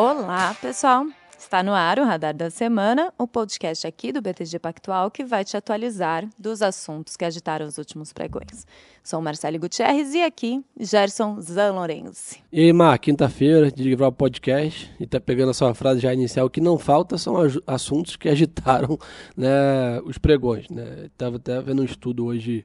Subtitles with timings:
[0.00, 1.08] Olá, pessoal!
[1.36, 5.44] Está no ar o Radar da Semana, o podcast aqui do BTG Pactual que vai
[5.44, 8.64] te atualizar dos assuntos que agitaram os últimos pregões.
[9.02, 12.36] Sou Marcelo Gutierrez e aqui Gerson Zanlorenzi.
[12.52, 16.14] E aí, Mar, quinta-feira de gravar o podcast e tá pegando a sua frase já
[16.14, 17.34] inicial, que não falta são
[17.66, 18.96] assuntos que agitaram
[19.36, 20.68] né, os pregões.
[20.68, 21.06] Né?
[21.06, 22.64] Estava até vendo um estudo hoje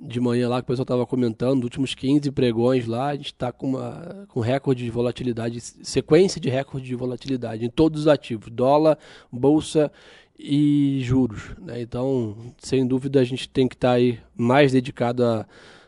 [0.00, 3.26] de manhã lá que o pessoal estava comentando, nos últimos 15 pregões lá, a gente
[3.26, 8.08] está com, uma, com recorde de volatilidade, sequência de recorde de volatilidade em todos os
[8.08, 8.98] ativos, dólar,
[9.30, 9.92] bolsa
[10.38, 11.50] e juros.
[11.60, 11.82] Né?
[11.82, 15.46] Então, sem dúvida, a gente tem que estar tá aí mais dedicado a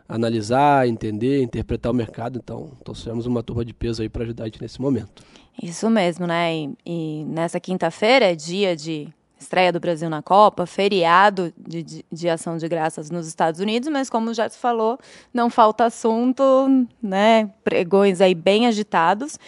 [0.09, 2.39] analisar, entender, interpretar o mercado.
[2.43, 5.25] Então, trouxemos uma turma de peso aí para ajudar a gente nesse momento.
[5.63, 6.55] Isso mesmo, né?
[6.55, 9.09] E, e nessa quinta-feira é dia de
[9.43, 13.89] estreia do Brasil na Copa, feriado de, de, de, ação de graças nos Estados Unidos,
[13.89, 14.99] mas como já se falou,
[15.33, 16.43] não falta assunto,
[17.03, 17.51] né?
[17.63, 19.39] Pregões aí bem agitados.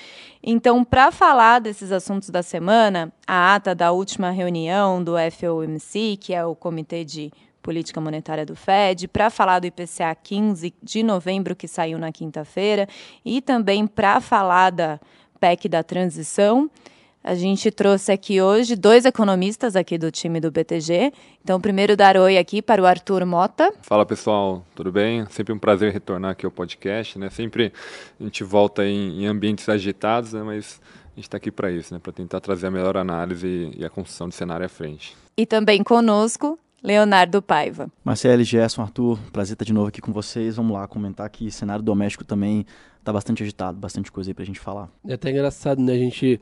[0.43, 6.35] Então, para falar desses assuntos da semana, a ata da última reunião do FOMC, que
[6.35, 11.57] é o Comitê de Política Monetária do Fed, para falar do IPCA 15 de novembro,
[11.57, 12.87] que saiu na quinta-feira,
[13.25, 15.01] e também para falar da
[15.41, 16.71] PEC da transição.
[17.27, 21.11] A gente trouxe aqui hoje dois economistas aqui do time do BTG.
[21.43, 23.73] Então, primeiro dar oi aqui para o Arthur Mota.
[23.81, 25.25] Fala pessoal, tudo bem?
[25.31, 27.31] Sempre um prazer retornar aqui ao podcast, né?
[27.31, 27.73] Sempre
[28.21, 30.43] a gente volta em, em ambientes agitados, né?
[30.43, 31.99] Mas a gente está aqui para isso, né?
[31.99, 35.17] Para tentar trazer a melhor análise e, e a construção de cenário à frente.
[35.35, 37.89] E também conosco, Leonardo Paiva.
[38.05, 40.57] Marcelo, Gerson, Arthur, prazer estar de novo aqui com vocês.
[40.57, 42.67] Vamos lá comentar que cenário doméstico também
[43.01, 44.91] está bastante agitado, bastante coisa aí para a gente falar.
[45.09, 45.95] É até engraçado, né?
[45.95, 46.39] A gente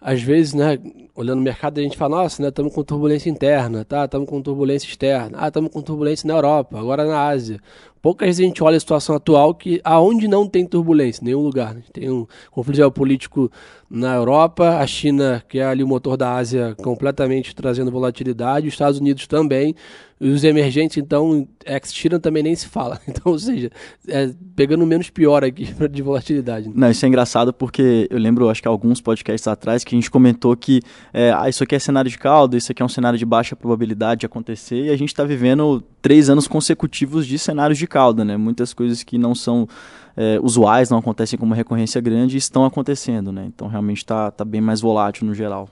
[0.00, 0.78] às vezes, né,
[1.14, 4.04] olhando o mercado, a gente fala, nossa, né, estamos com turbulência interna, tá?
[4.04, 5.38] Estamos com turbulência externa.
[5.40, 7.60] Ah, estamos com turbulência na Europa, agora na Ásia.
[8.00, 11.74] Poucas vezes a gente olha a situação atual que aonde não tem turbulência, nenhum lugar.
[11.74, 11.82] Né?
[11.92, 13.50] Tem um conflito geopolítico
[13.90, 18.74] na Europa, a China, que é ali o motor da Ásia, completamente trazendo volatilidade, os
[18.74, 19.74] Estados Unidos também,
[20.20, 23.00] os emergentes, então, ex-China também nem se fala.
[23.08, 23.70] Então, ou seja,
[24.06, 26.68] é, pegando menos pior aqui de volatilidade.
[26.68, 26.74] Né?
[26.76, 30.10] Não, isso é engraçado porque eu lembro, acho que alguns podcasts atrás, que a gente
[30.10, 33.18] comentou que é, ah, isso aqui é cenário de caldo, isso aqui é um cenário
[33.18, 37.78] de baixa probabilidade de acontecer, e a gente está vivendo três anos consecutivos de cenários
[37.78, 38.36] de calda, né?
[38.36, 39.68] Muitas coisas que não são
[40.16, 43.46] é, usuais, não acontecem como recorrência grande, estão acontecendo, né?
[43.46, 45.68] Então realmente está tá bem mais volátil no geral.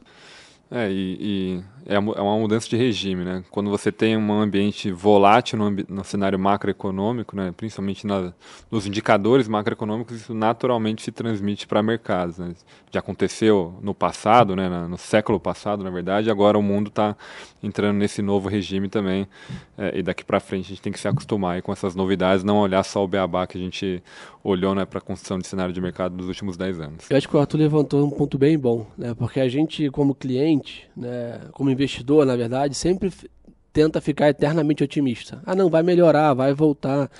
[0.71, 3.45] É, e, e é, é uma mudança de regime, né?
[3.51, 7.55] Quando você tem um ambiente volátil no, no cenário macroeconômico, né?
[7.57, 8.33] principalmente na,
[8.71, 12.39] nos indicadores macroeconômicos, isso naturalmente se transmite para mercados.
[12.39, 12.55] Né?
[12.91, 14.69] Já aconteceu no passado, né?
[14.69, 17.17] no século passado, na verdade, agora o mundo está
[17.63, 19.29] entrando nesse novo regime também.
[19.79, 22.59] É, e daqui para frente a gente tem que se acostumar com essas novidades, não
[22.59, 24.03] olhar só o beabá que a gente
[24.43, 27.11] olhou né, para a construção de cenário de mercado dos últimos 10 anos.
[27.11, 29.15] Eu acho que o Arthur levantou um ponto bem bom, né?
[29.15, 33.12] porque a gente, como cliente, né, como investidor, na verdade, sempre
[33.72, 35.42] tenta ficar eternamente otimista.
[35.44, 37.10] Ah, não, vai melhorar, vai voltar.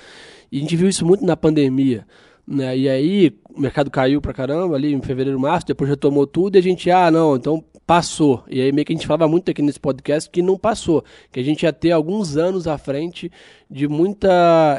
[0.51, 2.05] E a gente viu isso muito na pandemia.
[2.47, 2.77] Né?
[2.77, 6.59] E aí o mercado caiu pra caramba ali em fevereiro, março, depois retomou tudo e
[6.59, 8.43] a gente, ah, não, então passou.
[8.49, 11.39] E aí meio que a gente falava muito aqui nesse podcast que não passou, que
[11.39, 13.31] a gente ia ter alguns anos à frente
[13.71, 14.27] de muita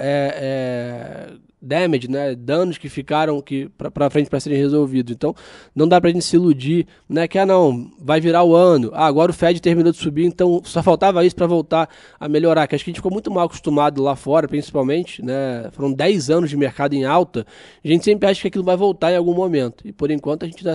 [0.02, 5.14] é, é, damage, né, danos que ficaram que para frente para serem resolvidos.
[5.14, 5.34] Então,
[5.74, 8.90] não dá para a gente se iludir, né, que ah não, vai virar o ano.
[8.92, 11.88] Ah, agora o Fed terminou de subir, então só faltava isso para voltar
[12.20, 12.66] a melhorar.
[12.66, 15.70] Que acho que a gente ficou muito mal acostumado lá fora, principalmente, né?
[15.72, 17.46] Foram 10 anos de mercado em alta.
[17.82, 19.88] A gente sempre acha que aquilo vai voltar em algum momento.
[19.88, 20.74] E por enquanto a gente dá,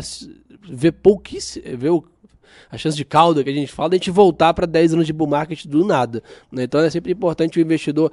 [0.67, 2.03] vê pouquíssimo, vê o
[2.69, 5.05] a chance de calda que a gente fala, de a gente voltar para 10 anos
[5.05, 6.23] de bull market do nada.
[6.51, 6.63] Né?
[6.63, 8.11] Então é sempre importante o investidor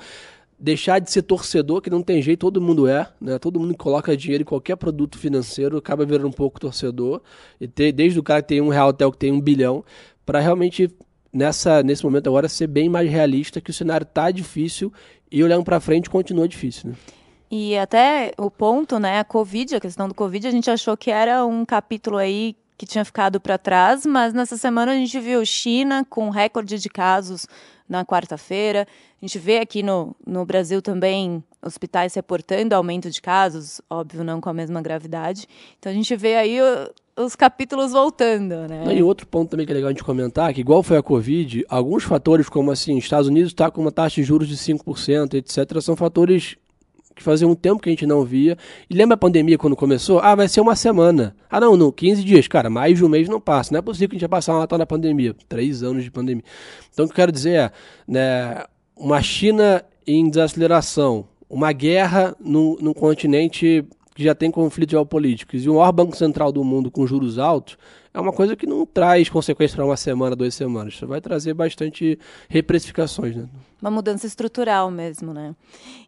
[0.61, 3.39] deixar de ser torcedor, que não tem jeito, todo mundo é, né?
[3.39, 7.23] Todo mundo que coloca dinheiro em qualquer produto financeiro acaba virando um pouco torcedor.
[7.59, 9.83] E ter, desde o cara que tem um real até o que tem um bilhão,
[10.27, 10.95] para realmente
[11.33, 14.93] nessa nesse momento agora ser bem mais realista que o cenário tá difícil
[15.31, 16.97] e olhando para frente continua difícil, né?
[17.51, 21.11] E até o ponto, né, a Covid, a questão do Covid, a gente achou que
[21.11, 25.45] era um capítulo aí que tinha ficado para trás, mas nessa semana a gente viu
[25.45, 27.47] China com recorde de casos
[27.87, 28.89] na quarta-feira.
[29.21, 34.41] A gente vê aqui no, no Brasil também hospitais reportando aumento de casos, óbvio, não
[34.41, 35.47] com a mesma gravidade.
[35.79, 38.97] Então a gente vê aí o, os capítulos voltando, né?
[38.97, 41.67] E outro ponto também que é legal a gente comentar, que igual foi a Covid,
[41.69, 45.83] alguns fatores como assim, Estados Unidos está com uma taxa de juros de 5%, etc.,
[45.83, 46.57] são fatores
[47.21, 48.57] que fazia um tempo que a gente não via.
[48.89, 50.21] E lembra a pandemia quando começou?
[50.21, 51.37] Ah, vai ser uma semana.
[51.51, 52.49] Ah, não, não, 15 dias.
[52.49, 53.73] Cara, mais de um mês não passa.
[53.73, 55.37] Não é possível que a gente vai passar uma Natal na pandemia.
[55.47, 56.43] Três anos de pandemia.
[56.91, 57.73] Então, o que eu quero dizer é,
[58.09, 58.65] né,
[58.97, 63.85] uma China em desaceleração, uma guerra num, num continente
[64.15, 67.79] que já tem conflitos geopolíticos, e o maior banco central do mundo com juros altos,
[68.13, 70.95] é uma coisa que não traz consequências para uma semana, duas semanas.
[70.95, 72.19] Isso vai trazer bastante
[72.49, 73.37] reprecificações.
[73.37, 73.49] Né?
[73.81, 75.55] Uma mudança estrutural mesmo, né?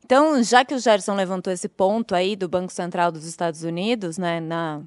[0.05, 4.19] Então, já que o Gerson levantou esse ponto aí do Banco Central dos Estados Unidos,
[4.19, 4.83] né, na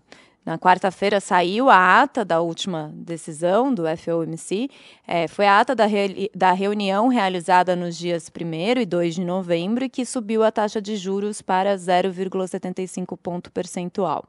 [0.45, 4.69] na quarta-feira saiu a ata da última decisão do FOMC.
[5.07, 9.25] É, foi a ata da, re, da reunião realizada nos dias 1 e 2 de
[9.25, 14.25] novembro que subiu a taxa de juros para 0,75 ponto percentual.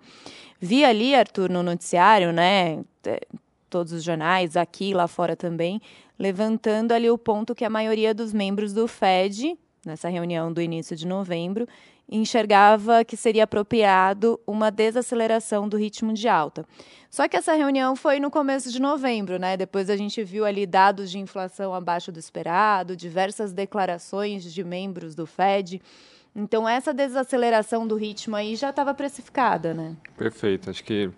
[0.58, 2.82] Vi ali, Arthur, no noticiário, né,
[3.68, 5.82] todos os jornais, aqui e lá fora também,
[6.18, 9.54] levantando ali o ponto que a maioria dos membros do FED,
[9.86, 11.66] nessa reunião do início de novembro,
[12.08, 16.64] enxergava que seria apropriado uma desaceleração do ritmo de alta.
[17.10, 19.56] Só que essa reunião foi no começo de novembro, né?
[19.56, 25.14] Depois a gente viu ali dados de inflação abaixo do esperado, diversas declarações de membros
[25.14, 25.80] do Fed.
[26.34, 29.96] Então essa desaceleração do ritmo aí já estava precificada, né?
[30.16, 30.68] Perfeito.
[30.68, 31.10] Acho que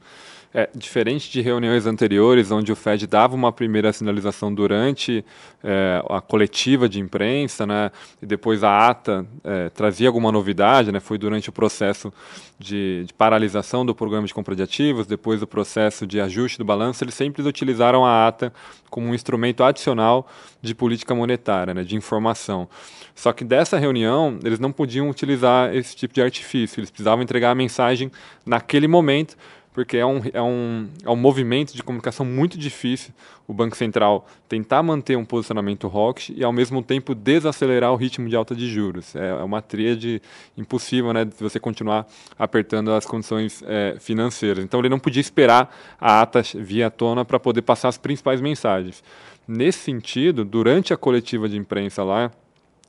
[0.53, 5.25] é, diferente de reuniões anteriores, onde o Fed dava uma primeira sinalização durante
[5.63, 7.91] é, a coletiva de imprensa, né,
[8.23, 12.13] e depois a ata é, trazia alguma novidade, né, foi durante o processo
[12.59, 16.65] de, de, paralisação do programa de compra de ativos, depois do processo de ajuste do
[16.65, 18.53] balanço, eles sempre utilizaram a ata
[18.89, 20.27] como um instrumento adicional
[20.63, 22.69] de política monetária, né, de informação.
[23.15, 27.51] Só que dessa reunião, eles não podiam utilizar esse tipo de artifício, eles precisavam entregar
[27.51, 28.13] a mensagem
[28.47, 29.37] naquele momento,
[29.73, 33.13] porque é um, é, um, é um movimento de comunicação muito difícil
[33.47, 38.29] o Banco Central tentar manter um posicionamento hawkish e, ao mesmo tempo, desacelerar o ritmo
[38.29, 39.17] de alta de juros.
[39.17, 40.21] É, é uma tríade
[40.57, 42.07] impossível né, de você continuar
[42.39, 44.63] apertando as condições é, financeiras.
[44.63, 49.03] Então, ele não podia esperar a ata via tona para poder passar as principais mensagens.
[49.47, 52.31] Nesse sentido, durante a coletiva de imprensa lá,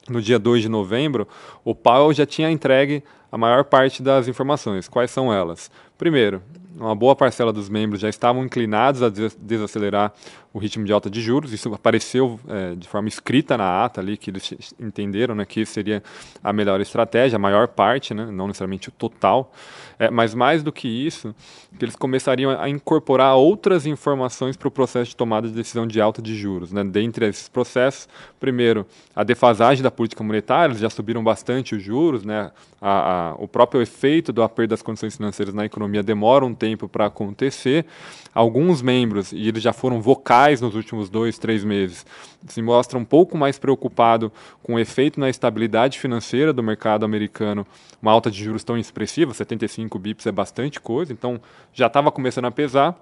[0.10, 1.26] no dia 2 de novembro,
[1.64, 4.88] o Powell já tinha entregue a maior parte das informações.
[4.90, 5.72] Quais são elas?
[5.98, 6.42] Primeiro,
[6.80, 10.14] uma boa parcela dos membros já estavam inclinados a desacelerar
[10.54, 11.54] o ritmo de alta de juros.
[11.54, 16.04] Isso apareceu é, de forma escrita na ata ali, que eles entenderam né, que seria
[16.44, 19.52] a melhor estratégia, a maior parte, né, não necessariamente o total.
[20.00, 21.36] É, mas mais do que isso,
[21.78, 26.00] que eles começariam a incorporar outras informações para o processo de tomada de decisão de
[26.00, 26.72] alta de juros.
[26.72, 26.86] Né?
[26.86, 28.08] Dentre esses processos,
[28.40, 32.50] primeiro, a defasagem da política monetária, eles já subiram bastante os juros, né?
[32.82, 36.88] a, a, o próprio efeito do aperto das condições financeiras na economia demora um tempo
[36.88, 37.86] para acontecer.
[38.34, 40.00] Alguns membros, e eles já foram
[40.40, 42.06] vocais nos últimos dois, três meses,
[42.48, 44.32] se mostram um pouco mais preocupados
[44.64, 47.68] com o efeito na estabilidade financeira do mercado americano.
[48.02, 51.42] Uma alta de juros tão expressiva, 75 bips é bastante coisa, então
[51.74, 52.96] já estava começando a pesar.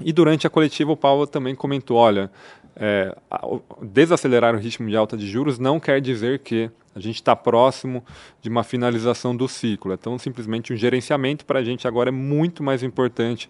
[0.00, 2.28] E durante a coletiva o Paulo também comentou, olha,
[2.76, 3.16] é,
[3.82, 8.04] desacelerar o ritmo de alta de juros não quer dizer que a gente está próximo
[8.40, 9.92] de uma finalização do ciclo.
[9.92, 13.48] Então, simplesmente um gerenciamento para a gente agora é muito mais importante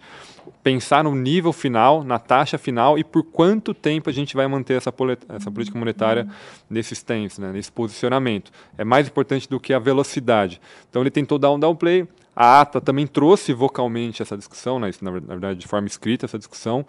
[0.63, 4.75] pensar no nível final, na taxa final e por quanto tempo a gente vai manter
[4.75, 4.91] essa,
[5.29, 6.27] essa política monetária
[6.67, 8.51] nesses tempos, né, nesse posicionamento.
[8.77, 10.59] É mais importante do que a velocidade.
[10.89, 15.11] Então, ele tentou dar um downplay, a ata também trouxe vocalmente essa discussão, né, na
[15.11, 16.85] verdade de forma escrita essa discussão.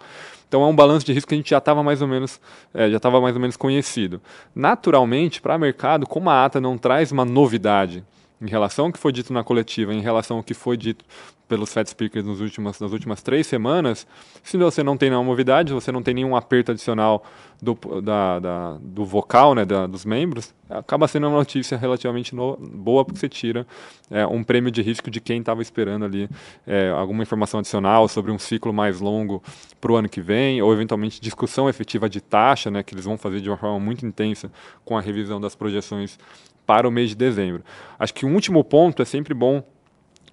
[0.47, 2.39] Então é um balanço de risco que a gente já estava mais ou menos
[2.73, 4.21] é, já estava mais ou menos conhecido.
[4.53, 8.03] Naturalmente, para o mercado, como a ata não traz uma novidade
[8.41, 11.03] em relação ao que foi dito na coletiva, em relação ao que foi dito
[11.47, 14.05] pelos Fed Speakers nos últimas, nas últimas três semanas,
[14.43, 17.23] se você não tem nenhuma novidade, você não tem nenhum aperto adicional
[17.61, 22.57] do, da, da, do vocal né, da, dos membros, acaba sendo uma notícia relativamente no,
[22.57, 23.65] boa, porque você tira
[24.11, 26.29] é, um prêmio de risco de quem estava esperando ali
[26.65, 29.41] é, alguma informação adicional sobre um ciclo mais longo
[29.79, 33.17] para o ano que vem, ou eventualmente discussão efetiva de taxa, né, que eles vão
[33.17, 34.51] fazer de uma forma muito intensa
[34.83, 36.19] com a revisão das projeções
[36.65, 37.63] para o mês de dezembro.
[37.97, 39.63] Acho que um último ponto é sempre bom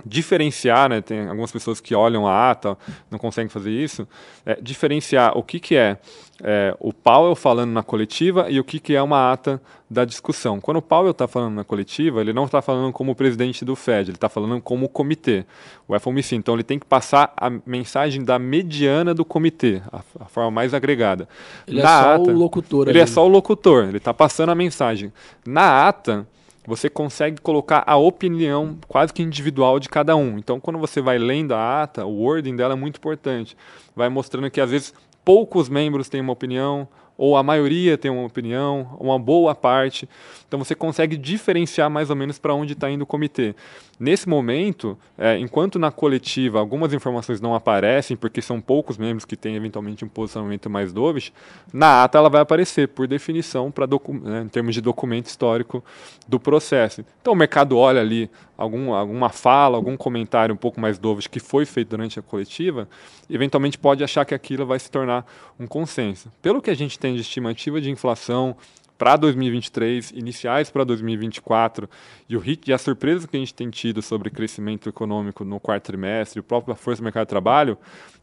[0.05, 2.77] diferenciar, né, tem algumas pessoas que olham a ata,
[3.11, 4.07] não conseguem fazer isso,
[4.45, 5.99] é, diferenciar o que, que é,
[6.43, 10.61] é, o Powell falando na coletiva e o que, que é uma ata da discussão.
[10.61, 14.11] Quando o Powell está falando na coletiva, ele não está falando como presidente do Fed,
[14.11, 15.45] ele está falando como comitê,
[15.87, 16.35] o FOMC.
[16.35, 20.75] Então ele tem que passar a mensagem da mediana do comitê, a, a forma mais
[20.75, 21.29] agregada.
[21.67, 22.89] Ele na é só ata, o locutor.
[22.89, 25.13] Ele é só o locutor, ele está passando a mensagem.
[25.47, 26.27] Na ata,
[26.67, 30.39] você consegue colocar a opinião quase que individual de cada um.
[30.39, 33.57] Então, quando você vai lendo a ata, o wording dela é muito importante.
[33.95, 34.95] Vai mostrando que, às vezes,
[35.25, 40.09] poucos membros têm uma opinião, ou a maioria tem uma opinião, uma boa parte.
[40.49, 43.55] Então, você consegue diferenciar mais ou menos para onde está indo o comitê.
[43.99, 49.37] Nesse momento, é, enquanto na coletiva algumas informações não aparecem, porque são poucos membros que
[49.37, 51.33] têm eventualmente um posicionamento mais dovish,
[51.73, 55.85] na ata ela vai aparecer, por definição, para né, em termos de documento histórico
[56.27, 57.05] do processo.
[57.21, 61.41] Então o mercado olha ali algum, alguma fala, algum comentário um pouco mais dovish que
[61.41, 62.89] foi feito durante a coletiva,
[63.31, 65.25] eventualmente pode achar que aquilo vai se tornar
[65.59, 66.33] um consenso.
[66.43, 68.57] Pelo que a gente tem de estimativa de inflação,
[68.97, 71.89] para 2023, iniciais para 2024
[72.29, 75.59] e o hit e a surpresa que a gente tem tido sobre crescimento econômico no
[75.59, 77.77] quarto trimestre, o próprio força do mercado de trabalho,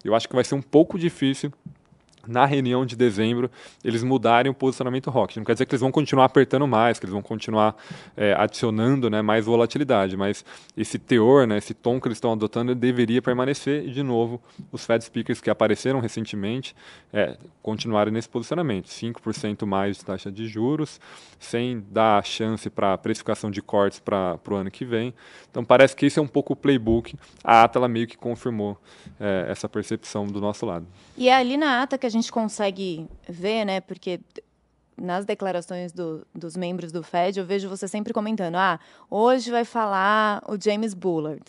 [0.03, 1.51] eu acho que vai ser um pouco difícil
[2.27, 3.49] na reunião de dezembro,
[3.83, 5.37] eles mudarem o posicionamento ROC.
[5.37, 7.75] Não quer dizer que eles vão continuar apertando mais, que eles vão continuar
[8.15, 12.75] é, adicionando né, mais volatilidade, mas esse teor, né, esse tom que eles estão adotando,
[12.75, 16.75] deveria permanecer e, de novo, os Fed Speakers que apareceram recentemente
[17.11, 18.87] é, continuarem nesse posicionamento.
[18.87, 20.99] 5% mais de taxa de juros,
[21.39, 25.13] sem dar chance para precificação de cortes para o ano que vem.
[25.49, 27.15] Então, parece que esse é um pouco o playbook.
[27.43, 28.77] A ata ela meio que confirmou
[29.19, 30.85] é, essa percepção do nosso lado.
[31.17, 33.81] E é ali na ata que a gente consegue ver, né?
[33.81, 34.19] Porque
[34.97, 39.65] nas declarações do, dos membros do Fed, eu vejo você sempre comentando: ah, hoje vai
[39.65, 41.43] falar o James Bullard.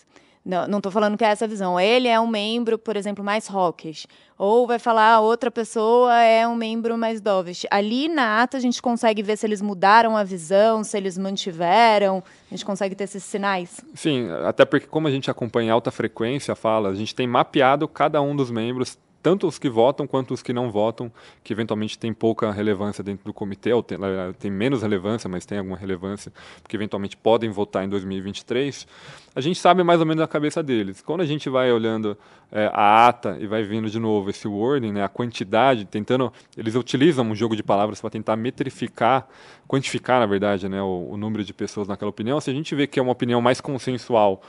[0.45, 1.79] Não estou falando que é essa visão.
[1.79, 4.09] Ele é um membro, por exemplo, mais hawkish.
[4.37, 7.65] Ou vai falar outra pessoa é um membro mais dovish.
[7.71, 12.25] Ali na ata a gente consegue ver se eles mudaram a visão, se eles mantiveram.
[12.51, 13.81] A gente consegue ter esses sinais.
[13.95, 18.21] Sim, até porque como a gente acompanha alta frequência, fala, a gente tem mapeado cada
[18.21, 21.11] um dos membros tanto os que votam quanto os que não votam,
[21.45, 23.97] que eventualmente tem pouca relevância dentro do comitê, ou tem,
[24.39, 28.87] tem, menos relevância, mas tem alguma relevância, porque eventualmente podem votar em 2023,
[29.35, 31.01] a gente sabe mais ou menos a cabeça deles.
[31.01, 32.19] Quando a gente vai olhando
[32.51, 36.75] é, a ata e vai vendo de novo esse wording, né, a quantidade, tentando, eles
[36.75, 39.27] utilizam um jogo de palavras para tentar metrificar,
[39.69, 42.41] quantificar, na verdade, né, o, o número de pessoas naquela opinião.
[42.41, 44.43] Se a gente vê que é uma opinião mais consensual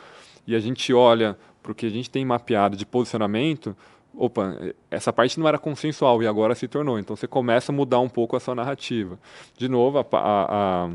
[0.48, 3.76] e a gente olha para o que a gente tem mapeado de posicionamento,
[4.16, 4.58] opa,
[4.90, 7.00] essa parte não era consensual e agora se tornou.
[7.00, 9.18] Então você começa a mudar um pouco a sua narrativa.
[9.58, 10.90] De novo, a, a,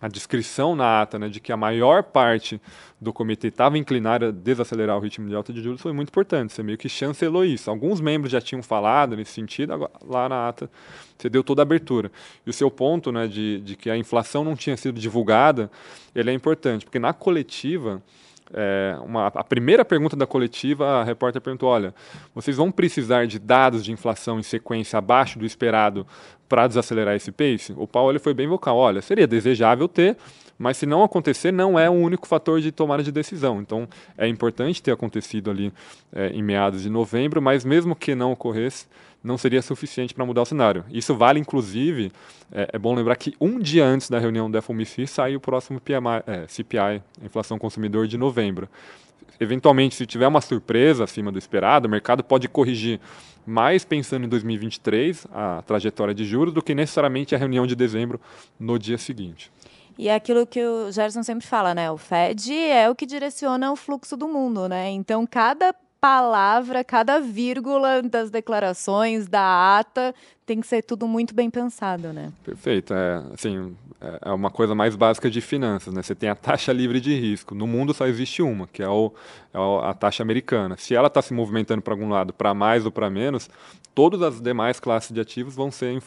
[0.00, 2.60] a descrição na ata né, de que a maior parte
[3.00, 6.52] do comitê estava inclinada a desacelerar o ritmo de alta de juros foi muito importante.
[6.52, 7.70] Você meio que chancelou isso.
[7.70, 10.70] Alguns membros já tinham falado nesse sentido, agora, lá na ata
[11.18, 12.10] você deu toda a abertura.
[12.44, 15.70] E o seu ponto né, de, de que a inflação não tinha sido divulgada,
[16.14, 18.02] ele é importante, porque na coletiva
[18.54, 21.94] é, uma, a primeira pergunta da coletiva, a repórter perguntou: olha,
[22.34, 26.06] vocês vão precisar de dados de inflação em sequência abaixo do esperado
[26.48, 27.72] para desacelerar esse pace?
[27.76, 30.16] O Paulo ele foi bem vocal: olha, seria desejável ter,
[30.58, 33.60] mas se não acontecer, não é o único fator de tomada de decisão.
[33.60, 35.72] Então, é importante ter acontecido ali
[36.12, 38.86] é, em meados de novembro, mas mesmo que não ocorresse,
[39.22, 40.84] não seria suficiente para mudar o cenário.
[40.90, 42.10] Isso vale, inclusive,
[42.50, 45.80] é, é, bom lembrar que um dia antes da reunião do FOMC saiu o próximo
[45.80, 48.68] PMI, é, CPI, inflação consumidor de novembro.
[49.38, 53.00] Eventualmente, se tiver uma surpresa acima do esperado, o mercado pode corrigir
[53.46, 58.20] mais pensando em 2023, a trajetória de juros, do que necessariamente a reunião de dezembro
[58.58, 59.50] no dia seguinte.
[59.98, 61.90] E é aquilo que o Gerson sempre fala, né?
[61.90, 64.90] O Fed é o que direciona o fluxo do mundo, né?
[64.90, 70.12] Então, cada palavra, cada vírgula das declarações, da ata,
[70.44, 72.32] tem que ser tudo muito bem pensado, né?
[72.44, 72.92] Perfeito.
[72.92, 76.02] É, assim, é, é uma coisa mais básica de finanças, né?
[76.02, 77.54] Você tem a taxa livre de risco.
[77.54, 79.12] No mundo só existe uma, que é, o,
[79.54, 79.58] é
[79.88, 80.76] a taxa americana.
[80.76, 83.48] Se ela está se movimentando para algum lado, para mais ou para menos,
[83.94, 86.02] todas as demais classes de ativos vão ser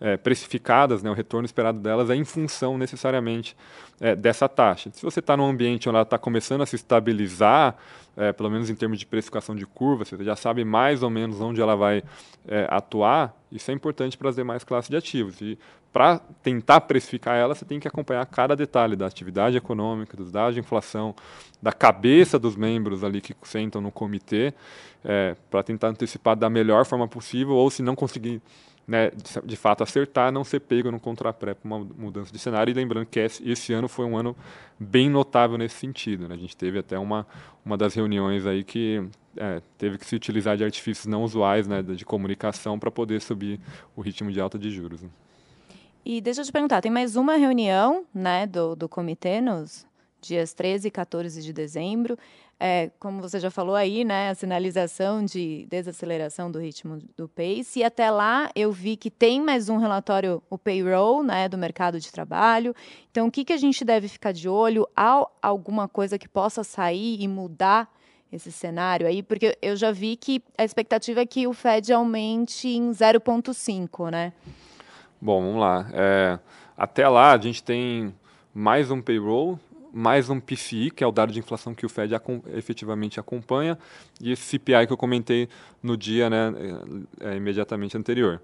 [0.00, 1.10] é, precificadas, né?
[1.10, 3.56] o retorno esperado delas é em função necessariamente
[4.00, 4.90] é, dessa taxa.
[4.92, 7.76] Se você está num ambiente onde ela está começando a se estabilizar,
[8.16, 11.40] é, pelo menos em termos de precificação de curva, você já sabe mais ou menos
[11.40, 12.02] onde ela vai
[12.46, 15.40] é, atuar, isso é importante para as demais classes de ativos.
[15.40, 15.58] E
[15.92, 20.54] para tentar precificar ela, você tem que acompanhar cada detalhe da atividade econômica, dos dados
[20.54, 21.14] de inflação,
[21.60, 24.54] da cabeça dos membros ali que sentam no comitê,
[25.04, 28.40] é, para tentar antecipar da melhor forma possível, ou se não conseguir
[28.90, 32.72] né, de, de, fato acertar, não ser pego no contrapré para uma mudança de cenário.
[32.72, 34.36] E lembrando que esse, esse, ano foi um ano
[34.80, 36.26] bem notável nesse sentido.
[36.26, 36.34] Né?
[36.34, 37.24] A gente teve até uma,
[37.64, 39.00] uma das reuniões aí que
[39.36, 43.60] é, teve que se utilizar de artifícios não usuais né, de comunicação para poder subir
[43.94, 45.00] o ritmo de alta de juros.
[45.00, 45.08] Né?
[46.04, 49.86] E deixa eu te perguntar, tem mais uma reunião né, do, do comitê nos
[50.20, 52.18] dias 13 e 14 de dezembro
[52.62, 57.80] é, como você já falou aí, né, a sinalização de desaceleração do ritmo do pace.
[57.80, 61.98] E até lá eu vi que tem mais um relatório, o payroll, né, do mercado
[61.98, 62.74] de trabalho.
[63.10, 64.86] Então, o que, que a gente deve ficar de olho?
[64.94, 67.90] Há alguma coisa que possa sair e mudar
[68.30, 69.22] esse cenário aí?
[69.22, 74.34] Porque eu já vi que a expectativa é que o Fed aumente em 0,5, né?
[75.18, 75.88] Bom, vamos lá.
[75.94, 76.38] É,
[76.76, 78.14] até lá a gente tem
[78.52, 79.58] mais um payroll
[79.92, 82.14] mais um PCI, que é o dado de inflação que o Fed
[82.54, 83.78] efetivamente acompanha,
[84.20, 85.48] e esse CPI que eu comentei
[85.82, 86.52] no dia né,
[87.20, 88.40] é, é, imediatamente anterior.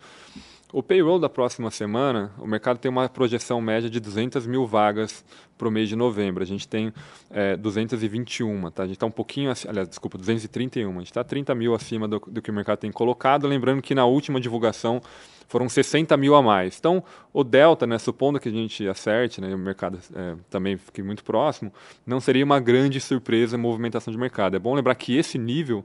[0.73, 5.25] O payroll da próxima semana, o mercado tem uma projeção média de 200 mil vagas
[5.57, 6.43] para o mês de novembro.
[6.43, 6.93] A gente tem
[7.31, 8.83] é, 221, tá?
[8.83, 10.91] A gente está um pouquinho, aliás, desculpa, 231.
[10.91, 13.47] A gente está 30 mil acima do, do que o mercado tem colocado.
[13.47, 15.00] Lembrando que na última divulgação
[15.49, 16.79] foram 60 mil a mais.
[16.79, 21.03] Então, o delta, né, supondo que a gente acerte, né, o mercado é, também fique
[21.03, 21.73] muito próximo,
[22.07, 24.57] não seria uma grande surpresa a movimentação de mercado.
[24.57, 25.85] É bom lembrar que esse nível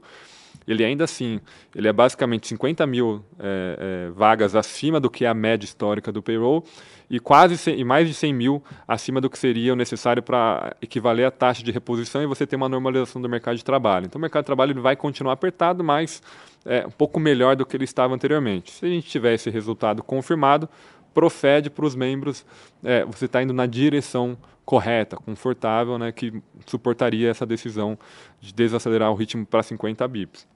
[0.66, 1.40] ele ainda assim,
[1.74, 6.12] ele é basicamente 50 mil é, é, vagas acima do que é a média histórica
[6.12, 6.64] do payroll
[7.10, 10.74] e quase 100, e mais de 100 mil acima do que seria o necessário para
[10.80, 14.06] equivaler à taxa de reposição e você ter uma normalização do mercado de trabalho.
[14.06, 16.22] Então o mercado de trabalho ele vai continuar apertado, mas
[16.64, 18.70] é, um pouco melhor do que ele estava anteriormente.
[18.70, 20.68] Se a gente tiver esse resultado confirmado,
[21.12, 22.44] profede para os membros,
[22.82, 27.98] é, você está indo na direção correta, confortável, né, que suportaria essa decisão
[28.40, 30.46] de desacelerar o ritmo para 50 bips.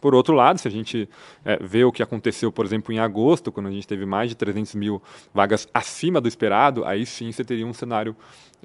[0.00, 1.08] Por outro lado, se a gente
[1.44, 4.36] é, vê o que aconteceu, por exemplo, em agosto, quando a gente teve mais de
[4.36, 5.02] 300 mil
[5.34, 8.16] vagas acima do esperado, aí sim você teria um cenário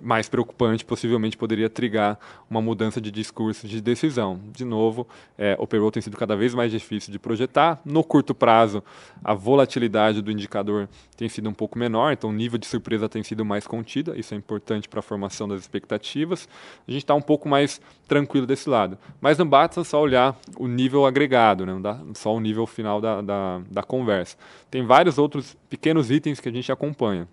[0.02, 2.18] mais preocupante, possivelmente poderia trigar
[2.50, 4.40] uma mudança de discurso de decisão.
[4.52, 7.80] De novo, é, o payroll tem sido cada vez mais difícil de projetar.
[7.86, 8.84] No curto prazo,
[9.24, 13.24] a volatilidade do indicador tem sido um pouco menor, então o nível de surpresa tem
[13.24, 14.18] sido mais contida.
[14.18, 16.48] Isso é importante para a formação das expectativas.
[16.88, 18.98] A gente está um pouco mais tranquilo desse lado.
[19.22, 21.23] Mas não basta só olhar o nível agregado,
[21.66, 21.74] né?
[21.74, 24.38] não dá só o nível final da, da, da conversa.
[24.70, 27.28] Tem vários outros pequenos itens que a gente acompanha.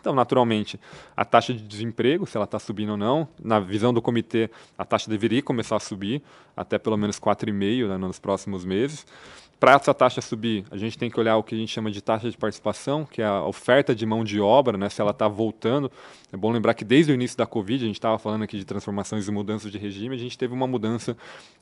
[0.00, 0.78] Então, naturalmente,
[1.16, 4.84] a taxa de desemprego, se ela está subindo ou não, na visão do comitê, a
[4.84, 6.22] taxa deveria começar a subir
[6.56, 9.06] até pelo menos 4,5% né, nos próximos meses.
[9.60, 12.00] Para essa taxa subir, a gente tem que olhar o que a gente chama de
[12.00, 15.26] taxa de participação, que é a oferta de mão de obra, né, se ela está
[15.26, 15.90] voltando.
[16.32, 18.64] É bom lembrar que desde o início da Covid, a gente estava falando aqui de
[18.64, 21.16] transformações e mudanças de regime, a gente teve uma mudança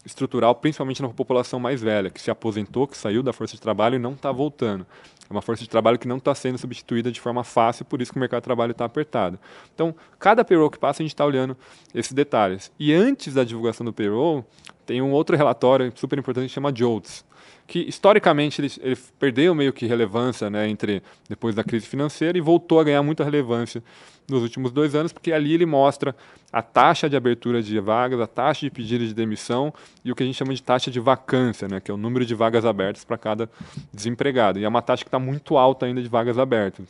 [0.04, 3.96] estrutural, principalmente na população mais velha, que se aposentou, que saiu da força de trabalho
[3.96, 4.86] e não está voltando.
[5.28, 8.12] É uma força de trabalho que não está sendo substituída de forma fácil, por isso
[8.12, 9.38] que o mercado de trabalho está apertado.
[9.74, 11.56] Então, cada payroll que passa, a gente está olhando
[11.94, 12.70] esses detalhes.
[12.78, 14.44] E antes da divulgação do payroll,
[14.84, 17.24] tem um outro relatório super importante que chama JOLTS,
[17.66, 22.40] que historicamente ele, ele, perdeu meio que relevância né, entre depois da crise financeira e
[22.40, 23.82] voltou a ganhar muita relevância
[24.28, 26.14] nos últimos dois anos, porque ali ele mostra
[26.52, 29.72] a taxa de abertura de vagas, a taxa de pedido de demissão
[30.04, 32.24] e o que a gente chama de taxa de vacância, né, que é o número
[32.24, 33.50] de vagas abertas para cada
[33.92, 34.58] desempregado.
[34.58, 36.86] E é uma taxa que está muito alta ainda de vagas abertas.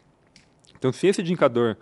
[0.79, 1.77] Então, se esse indicador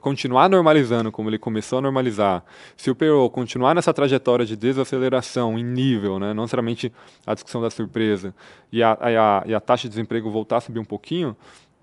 [0.00, 2.42] continuar normalizando como ele começou a normalizar,
[2.76, 6.92] se o payroll continuar nessa trajetória de desaceleração em nível, né, não necessariamente
[7.26, 8.34] a discussão da surpresa,
[8.72, 11.36] e a, a, e a taxa de desemprego voltar a subir um pouquinho,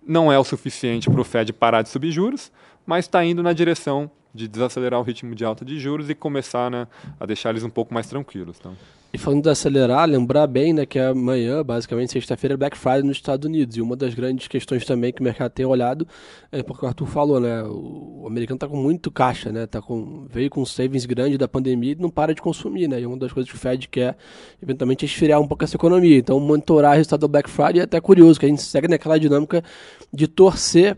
[0.05, 2.51] não é o suficiente para o Fed parar de subir juros,
[2.85, 6.69] mas está indo na direção de desacelerar o ritmo de alta de juros e começar
[6.69, 6.87] né,
[7.19, 8.57] a deixar eles um pouco mais tranquilos.
[8.59, 8.75] Então.
[9.15, 13.15] E falando de acelerar, lembrar bem né, que amanhã, basicamente sexta-feira, é Black Friday nos
[13.15, 13.77] Estados Unidos.
[13.77, 16.05] E uma das grandes questões também que o mercado tem olhado
[16.51, 17.63] é porque o Arthur falou, né?
[17.63, 19.65] O americano está com muito caixa, né?
[19.67, 22.99] Tá com, veio com savings grande da pandemia e não para de consumir, né?
[22.99, 24.17] E uma das coisas que o Fed quer,
[24.61, 26.17] eventualmente, é esfriar um pouco essa economia.
[26.17, 29.17] Então, monitorar o resultado do Black Friday é até curioso, que a gente segue naquela
[29.17, 29.63] dinâmica
[30.11, 30.97] de torcer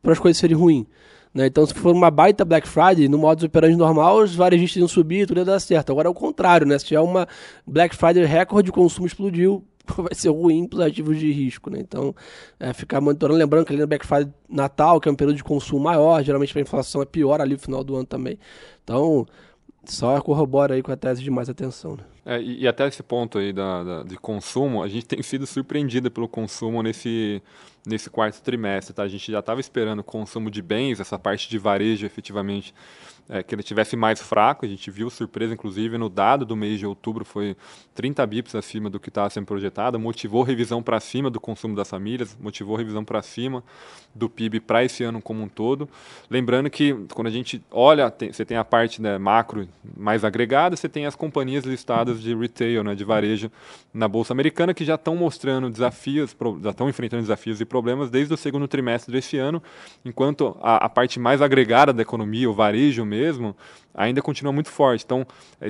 [0.00, 0.86] para as coisas serem ruins.
[1.32, 1.46] Né?
[1.46, 5.26] Então, se for uma baita Black Friday, no modo operandi normal, os varejistas iam subir,
[5.26, 5.90] tudo ia dar certo.
[5.90, 6.78] Agora é o contrário, né?
[6.78, 7.28] Se tiver uma
[7.66, 9.64] Black Friday recorde, o consumo explodiu,
[9.96, 11.78] vai ser ruim para os ativos de risco, né?
[11.80, 12.14] Então,
[12.58, 15.44] é, ficar monitorando, lembrando que ali no Black Friday Natal, que é um período de
[15.44, 18.38] consumo maior, geralmente a inflação é pior ali no final do ano também.
[18.82, 19.26] Então,
[19.84, 22.04] só corrobora aí com a tese de mais atenção, né?
[22.30, 25.46] É, e, e, até esse ponto aí da, da, de consumo, a gente tem sido
[25.46, 27.42] surpreendido pelo consumo nesse,
[27.86, 28.92] nesse quarto trimestre.
[28.92, 29.02] Tá?
[29.02, 32.74] A gente já estava esperando consumo de bens, essa parte de varejo efetivamente
[33.28, 34.64] é, que ele tivesse mais fraco.
[34.64, 37.56] A gente viu surpresa, inclusive, no dado do mês de outubro foi
[37.94, 41.90] 30 bips acima do que estava sendo projetado, motivou revisão para cima do consumo das
[41.90, 43.62] famílias, motivou revisão para cima
[44.14, 45.88] do PIB para esse ano como um todo.
[46.30, 50.76] Lembrando que quando a gente olha, tem, você tem a parte né, macro mais agregada,
[50.76, 53.50] você tem as companhias listadas de retail, né, de varejo
[53.92, 58.32] na Bolsa Americana, que já estão mostrando desafios, já estão enfrentando desafios e problemas desde
[58.32, 59.62] o segundo trimestre desse ano,
[60.04, 63.56] enquanto a, a parte mais agregada da economia, o varejo mesmo, mesmo,
[63.92, 65.04] ainda continua muito forte.
[65.04, 65.26] Então,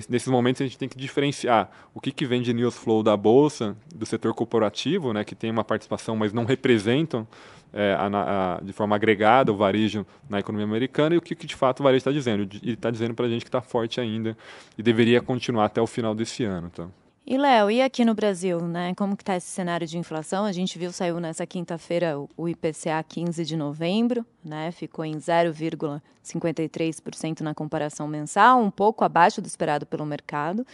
[0.09, 3.17] nesses momentos a gente tem que diferenciar o que, que vem de news flow da
[3.17, 7.27] bolsa, do setor corporativo, né, que tem uma participação, mas não representam
[7.73, 11.47] é, a, a, de forma agregada o varejo na economia americana e o que, que
[11.47, 12.43] de fato o varejo está dizendo.
[12.63, 14.37] Ele está dizendo para a gente que está forte ainda
[14.77, 16.71] e deveria continuar até o final desse ano.
[16.71, 16.87] Tá?
[17.31, 18.95] E Léo, e aqui no Brasil, né?
[18.95, 20.47] Como que está esse cenário de inflação?
[20.47, 24.71] A gente viu saiu nessa quinta-feira o IPCA 15 de novembro, né?
[24.71, 30.67] Ficou em 0,53% na comparação mensal, um pouco abaixo do esperado pelo mercado,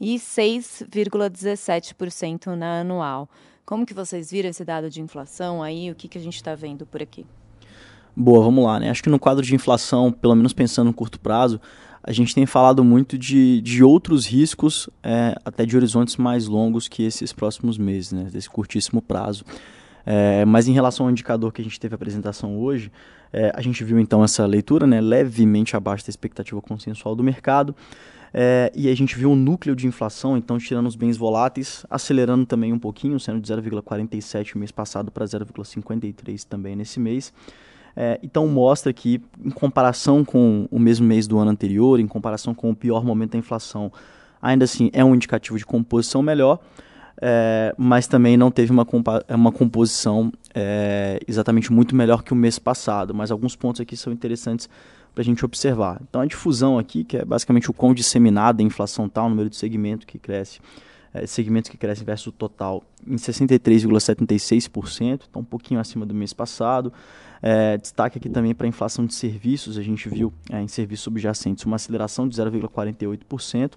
[0.00, 3.28] e 6,17% na anual.
[3.64, 5.92] Como que vocês viram esse dado de inflação aí?
[5.92, 7.24] O que que a gente está vendo por aqui?
[8.16, 8.90] Boa, vamos lá, né?
[8.90, 11.60] Acho que no quadro de inflação, pelo menos pensando no curto prazo,
[12.02, 16.88] a gente tem falado muito de, de outros riscos, é, até de horizontes mais longos
[16.88, 19.44] que esses próximos meses, né, desse curtíssimo prazo.
[20.04, 22.90] É, mas em relação ao indicador que a gente teve a apresentação hoje,
[23.32, 27.76] é, a gente viu então essa leitura né, levemente abaixo da expectativa consensual do mercado.
[28.32, 32.46] É, e a gente viu o núcleo de inflação, então tirando os bens voláteis, acelerando
[32.46, 37.32] também um pouquinho, sendo de 0,47 mês passado para 0,53 também nesse mês.
[38.02, 42.54] É, então mostra que, em comparação com o mesmo mês do ano anterior, em comparação
[42.54, 43.92] com o pior momento da inflação,
[44.40, 46.60] ainda assim é um indicativo de composição melhor,
[47.20, 48.86] é, mas também não teve uma,
[49.28, 53.12] uma composição é, exatamente muito melhor que o mês passado.
[53.12, 54.66] Mas alguns pontos aqui são interessantes
[55.14, 56.00] para a gente observar.
[56.08, 59.50] Então a difusão aqui, que é basicamente o quão disseminada a inflação tal, o número
[59.50, 60.58] de segmento que cresce,
[61.12, 66.32] é, segmentos que crescem versus o total, em 63,76%, então um pouquinho acima do mês
[66.32, 66.92] passado.
[67.42, 71.04] É, destaque aqui também para a inflação de serviços, a gente viu é, em serviços
[71.04, 73.72] subjacentes uma aceleração de 0,48%,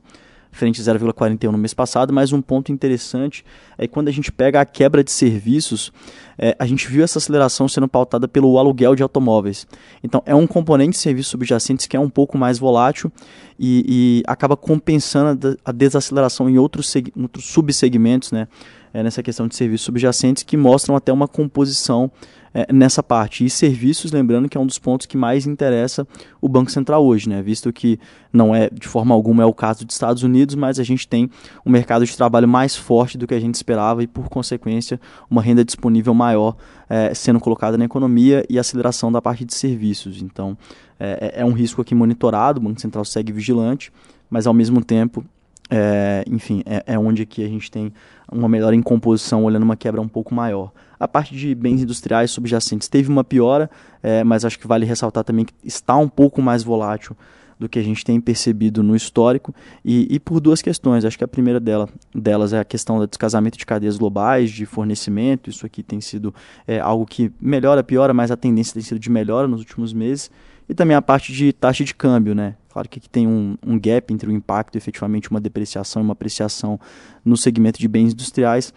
[0.53, 3.43] frente a 0,41 no mês passado, mas um ponto interessante
[3.77, 5.91] é quando a gente pega a quebra de serviços,
[6.37, 9.67] é, a gente viu essa aceleração sendo pautada pelo aluguel de automóveis.
[10.03, 13.11] Então é um componente de serviços subjacentes que é um pouco mais volátil
[13.59, 18.47] e, e acaba compensando a, desaceleração em outros, outros subsegmentos, né?
[18.95, 22.11] É, nessa questão de serviços subjacentes que mostram até uma composição
[22.53, 23.45] é, nessa parte.
[23.45, 26.07] E serviços, lembrando que é um dos pontos que mais interessa
[26.41, 27.41] o Banco Central hoje, né?
[27.41, 27.99] visto que
[28.31, 31.29] não é de forma alguma é o caso dos Estados Unidos, mas a gente tem
[31.65, 35.41] um mercado de trabalho mais forte do que a gente esperava e, por consequência, uma
[35.41, 36.55] renda disponível maior
[36.89, 40.21] é, sendo colocada na economia e aceleração da parte de serviços.
[40.21, 40.57] Então,
[40.99, 43.91] é, é, é um risco aqui monitorado, o Banco Central segue vigilante,
[44.29, 45.23] mas ao mesmo tempo
[45.69, 47.91] é, enfim, é, é, onde aqui a gente tem
[48.31, 50.71] uma melhora em composição, olhando uma quebra um pouco maior.
[51.03, 53.69] A parte de bens industriais subjacentes teve uma piora,
[54.01, 57.13] é, mas acho que vale ressaltar também que está um pouco mais volátil
[57.59, 61.03] do que a gente tem percebido no histórico e, e por duas questões.
[61.03, 64.65] Acho que a primeira dela, delas é a questão do descasamento de cadeias globais, de
[64.65, 65.49] fornecimento.
[65.49, 66.33] Isso aqui tem sido
[66.65, 70.31] é, algo que melhora, piora, mas a tendência tem sido de melhora nos últimos meses.
[70.69, 72.55] E também a parte de taxa de câmbio, né?
[72.69, 76.13] Claro que aqui tem um, um gap entre o impacto efetivamente uma depreciação e uma
[76.13, 76.79] apreciação
[77.25, 78.73] no segmento de bens industriais.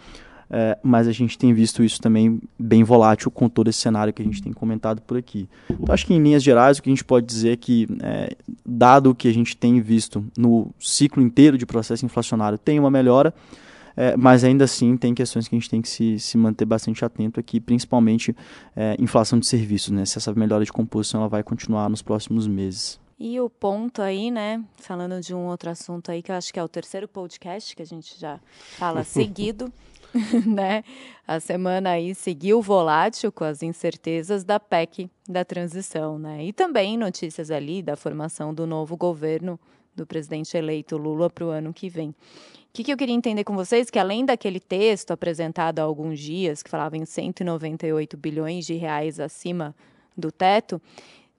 [0.49, 4.21] É, mas a gente tem visto isso também bem volátil com todo esse cenário que
[4.21, 5.47] a gente tem comentado por aqui.
[5.69, 8.35] Então, acho que em linhas gerais o que a gente pode dizer é que, é,
[8.65, 12.89] dado o que a gente tem visto no ciclo inteiro de processo inflacionário, tem uma
[12.89, 13.33] melhora,
[13.95, 17.03] é, mas ainda assim tem questões que a gente tem que se, se manter bastante
[17.03, 18.35] atento aqui, principalmente
[18.75, 20.05] é, inflação de serviços, né?
[20.05, 22.99] Se essa melhora de composição ela vai continuar nos próximos meses.
[23.19, 26.59] E o ponto aí, né, falando de um outro assunto aí, que eu acho que
[26.59, 28.39] é o terceiro podcast que a gente já
[28.77, 29.73] fala seguido,
[30.45, 30.83] né?
[31.27, 36.45] A semana aí seguiu volátil com as incertezas da PEC da transição, né?
[36.45, 39.59] E também notícias ali da formação do novo governo
[39.95, 42.09] do presidente eleito Lula para o ano que vem.
[42.09, 42.15] O
[42.73, 46.61] que, que eu queria entender com vocês que além daquele texto apresentado há alguns dias
[46.61, 49.75] que falava em 198 bilhões de reais acima
[50.15, 50.79] do teto,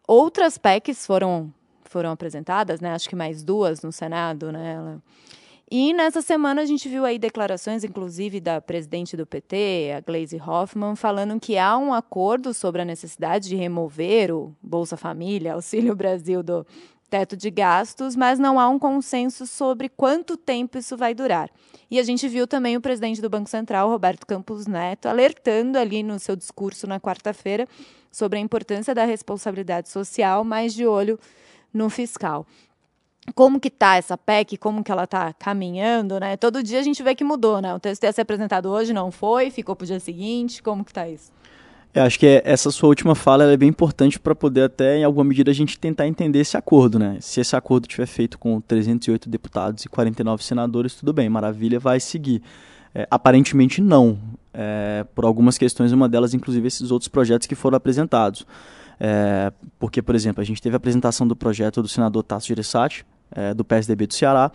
[0.07, 1.53] outras PECs foram
[1.85, 2.93] foram apresentadas, né?
[2.93, 4.99] Acho que mais duas no Senado, né?
[5.71, 10.41] E nessa semana a gente viu aí declarações, inclusive da presidente do PT, a Gleisi
[10.41, 15.95] Hoffmann, falando que há um acordo sobre a necessidade de remover o Bolsa Família, Auxílio
[15.95, 16.67] Brasil do
[17.11, 21.51] teto de gastos, mas não há um consenso sobre quanto tempo isso vai durar.
[21.91, 26.03] E a gente viu também o presidente do Banco Central, Roberto Campos Neto, alertando ali
[26.03, 27.69] no seu discurso na quarta-feira
[28.11, 31.19] sobre a importância da responsabilidade social, mas de olho
[31.75, 32.47] no fiscal
[33.35, 36.37] como que tá essa PEC, como que ela tá caminhando, né?
[36.37, 37.75] Todo dia a gente vê que mudou, né?
[37.75, 40.93] O texto ia ser apresentado hoje, não foi, ficou para o dia seguinte, como que
[40.93, 41.33] tá isso?
[41.95, 45.25] Eu acho que essa sua última fala é bem importante para poder até, em alguma
[45.25, 47.17] medida, a gente tentar entender esse acordo, né?
[47.21, 51.99] Se esse acordo tiver feito com 308 deputados e 49 senadores, tudo bem, maravilha, vai
[51.99, 52.43] seguir.
[52.95, 54.19] É, aparentemente não,
[54.53, 58.47] é, por algumas questões, uma delas, inclusive, esses outros projetos que foram apresentados.
[59.01, 63.07] É, porque, por exemplo, a gente teve a apresentação do projeto do senador Tasso Gereissati,
[63.31, 64.51] é, do PSDB do Ceará,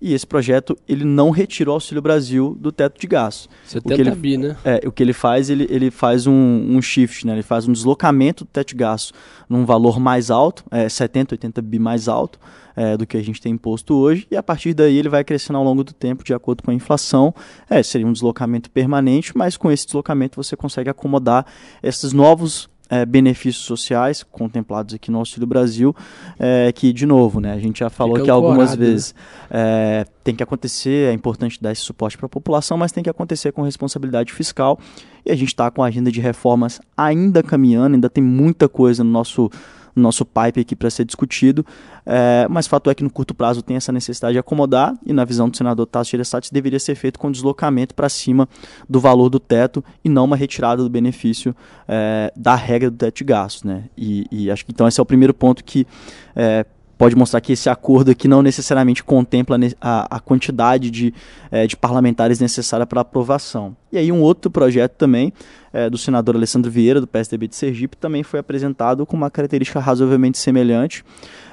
[0.00, 3.48] e esse projeto ele não retira o Auxílio Brasil do teto de gastos.
[3.66, 4.56] 70 o que ele, bi, né?
[4.64, 7.34] É, o que ele faz, ele, ele faz um, um shift, né?
[7.34, 9.12] ele faz um deslocamento do teto de gastos
[9.48, 12.38] num valor mais alto, é, 70, 80 bi mais alto
[12.74, 15.58] é, do que a gente tem imposto hoje, e a partir daí ele vai crescendo
[15.58, 17.34] ao longo do tempo de acordo com a inflação.
[17.68, 21.44] É, seria um deslocamento permanente, mas com esse deslocamento você consegue acomodar
[21.82, 25.94] esses novos é, benefícios sociais contemplados aqui no Auxílio Brasil,
[26.38, 28.76] é, que, de novo, né, a gente já falou Fica aqui algumas né?
[28.76, 29.14] vezes,
[29.48, 33.10] é, tem que acontecer, é importante dar esse suporte para a população, mas tem que
[33.10, 34.78] acontecer com responsabilidade fiscal,
[35.24, 39.04] e a gente está com a agenda de reformas ainda caminhando, ainda tem muita coisa
[39.04, 39.50] no nosso
[39.94, 41.64] nosso pipe aqui para ser discutido,
[42.06, 45.24] é, mas fato é que no curto prazo tem essa necessidade de acomodar e na
[45.24, 48.48] visão do senador Tasso Gereissati deveria ser feito com deslocamento para cima
[48.88, 51.54] do valor do teto e não uma retirada do benefício
[51.88, 53.84] é, da regra do teto de gastos, né?
[53.96, 55.86] E, e, acho que então esse é o primeiro ponto que
[56.34, 56.64] é,
[57.00, 61.14] pode mostrar que esse acordo aqui não necessariamente contempla a, a quantidade de,
[61.50, 63.74] é, de parlamentares necessária para aprovação.
[63.90, 65.32] E aí um outro projeto também
[65.72, 69.80] é, do senador Alessandro Vieira, do PSDB de Sergipe, também foi apresentado com uma característica
[69.80, 71.02] razoavelmente semelhante.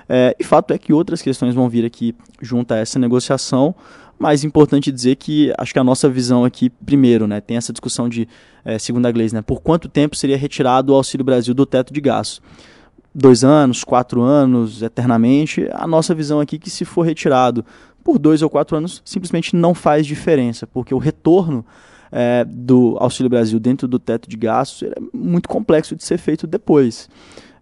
[0.09, 3.73] É, e fato é que outras questões vão vir aqui junto a essa negociação,
[4.19, 8.09] mas importante dizer que acho que a nossa visão aqui, primeiro, né, tem essa discussão
[8.09, 8.27] de,
[8.65, 12.01] é, segundo a né, por quanto tempo seria retirado o Auxílio Brasil do teto de
[12.01, 12.41] gastos
[13.19, 17.65] dois anos, quatro anos, eternamente, a nossa visão aqui é que se for retirado
[18.03, 21.65] por dois ou quatro anos, simplesmente não faz diferença, porque o retorno
[22.11, 26.45] é, do Auxílio Brasil dentro do teto de gastos é muito complexo de ser feito
[26.45, 27.09] depois.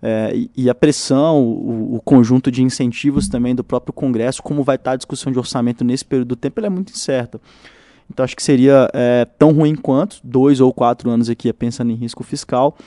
[0.04, 4.76] É, e, a pressão, o, o, conjunto de incentivos também do próprio Congresso, como vai
[4.76, 7.40] estar a discussão de orçamento nesse período do tempo, é muito incerta.
[8.12, 11.96] Então acho que seria é, tão ruim quanto dois ou quatro anos aqui pensando em
[11.96, 12.78] risco fiscal,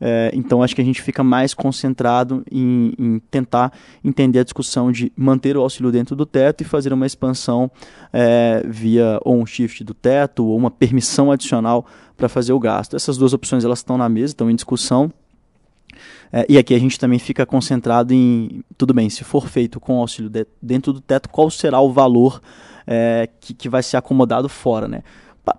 [0.00, 4.90] é, então acho que a gente fica mais concentrado em, em, tentar entender a discussão
[4.90, 7.70] de manter o auxílio dentro do teto e fazer uma expansão
[8.12, 11.86] é, via ou um shift do teto ou uma permissão adicional
[12.16, 12.96] para fazer o gasto.
[12.96, 15.12] Essas duas opções elas estão na mesa, estão em discussão.
[16.32, 19.98] É, e aqui a gente também fica concentrado em, tudo bem, se for feito com
[19.98, 22.40] auxílio de, dentro do teto, qual será o valor
[22.86, 25.02] é, que, que vai ser acomodado fora, né?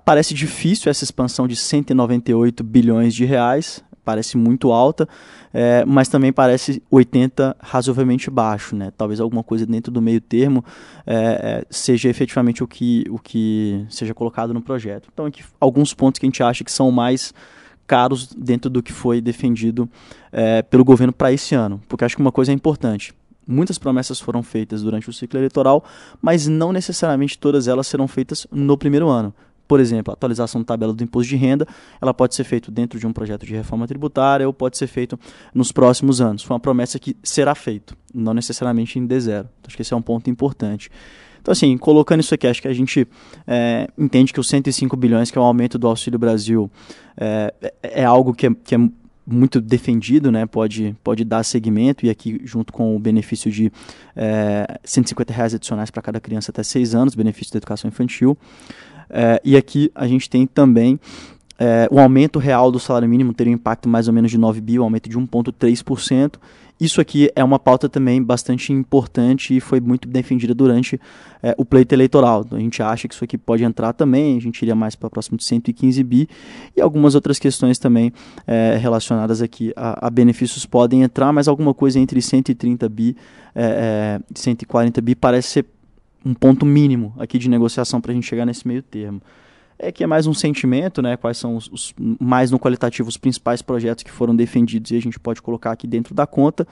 [0.06, 5.08] parece difícil essa expansão de 198 bilhões de reais, parece muito alta,
[5.54, 8.92] é, mas também parece 80 razoavelmente baixo, né?
[8.98, 10.64] Talvez alguma coisa dentro do meio termo
[11.06, 15.10] é, é, seja efetivamente o que, o que seja colocado no projeto.
[15.14, 17.34] Então, aqui alguns pontos que a gente acha que são mais
[17.86, 19.90] caros dentro do que foi defendido
[20.32, 23.14] é, pelo governo para esse ano, porque acho que uma coisa é importante.
[23.46, 25.84] Muitas promessas foram feitas durante o ciclo eleitoral,
[26.22, 29.34] mas não necessariamente todas elas serão feitas no primeiro ano.
[29.72, 31.66] Por exemplo, a atualização da tabela do imposto de renda,
[32.02, 35.18] ela pode ser feita dentro de um projeto de reforma tributária ou pode ser feito
[35.56, 36.44] nos próximos anos.
[36.44, 39.40] Foi uma promessa que será feito, não necessariamente em D0.
[39.40, 40.92] Então, acho que esse é um ponto importante.
[41.42, 43.08] Então, assim, colocando isso aqui, acho que a gente
[43.48, 46.70] é, entende que os 105 bilhões, que é o aumento do Auxílio Brasil,
[47.16, 48.90] é, é algo que é, que é
[49.26, 50.46] muito defendido, né?
[50.46, 53.72] pode, pode dar segmento, e aqui junto com o benefício de
[54.16, 58.38] é, 150 reais adicionais para cada criança até 6 anos, benefício da educação infantil.
[59.12, 61.00] É, e aqui a gente tem também
[61.60, 64.60] é, o aumento real do salário mínimo teria um impacto mais ou menos de 9
[64.62, 66.38] bi, um aumento de 1,3%.
[66.80, 71.00] Isso aqui é uma pauta também bastante importante e foi muito defendida durante
[71.44, 72.42] é, o pleito eleitoral.
[72.44, 75.08] Então, a gente acha que isso aqui pode entrar também, a gente iria mais para
[75.08, 76.28] próximo de 115 bi
[76.76, 78.12] e algumas outras questões também
[78.48, 83.16] é, relacionadas aqui a, a, benefícios podem entrar, mas alguma coisa entre 130 bi
[83.56, 85.66] e 140 bi parece ser
[86.26, 89.22] um ponto mínimo aqui de negociação para a gente chegar nesse meio termo.
[89.78, 91.18] É que é mais um sentimento, né?
[91.18, 95.02] Quais são os, os, mais no qualitativo os principais projetos que foram defendidos e a
[95.02, 96.68] gente pode colocar aqui dentro da conta.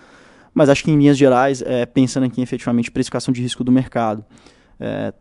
[0.54, 4.24] Mas acho que em linhas gerais, é, pensando aqui efetivamente precificação de risco do mercado,
[4.80, 5.14] é,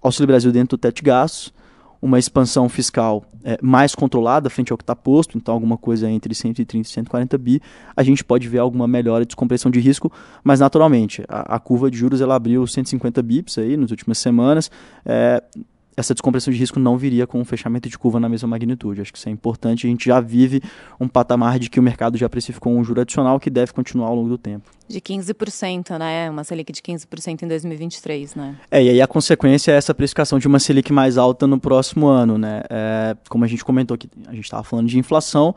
[0.00, 1.52] Auxílio Brasil dentro do teto de gastos,
[2.00, 6.34] uma expansão fiscal é, mais controlada frente ao que está posto, então alguma coisa entre
[6.34, 7.62] 130 e 140 bi,
[7.96, 11.90] a gente pode ver alguma melhora de descompressão de risco, mas naturalmente, a, a curva
[11.90, 14.70] de juros ela abriu 150 bips aí nas últimas semanas,
[15.04, 15.42] é,
[15.96, 19.00] essa descompressão de risco não viria com um fechamento de curva na mesma magnitude.
[19.00, 19.86] Acho que isso é importante.
[19.86, 20.60] A gente já vive
[21.00, 24.14] um patamar de que o mercado já precificou um juro adicional que deve continuar ao
[24.14, 24.68] longo do tempo.
[24.86, 26.30] De 15%, né?
[26.30, 28.56] Uma Selic de 15% em 2023, né?
[28.70, 32.06] É, e aí a consequência é essa precificação de uma Selic mais alta no próximo
[32.06, 32.62] ano, né?
[32.68, 35.54] É, como a gente comentou que a gente estava falando de inflação,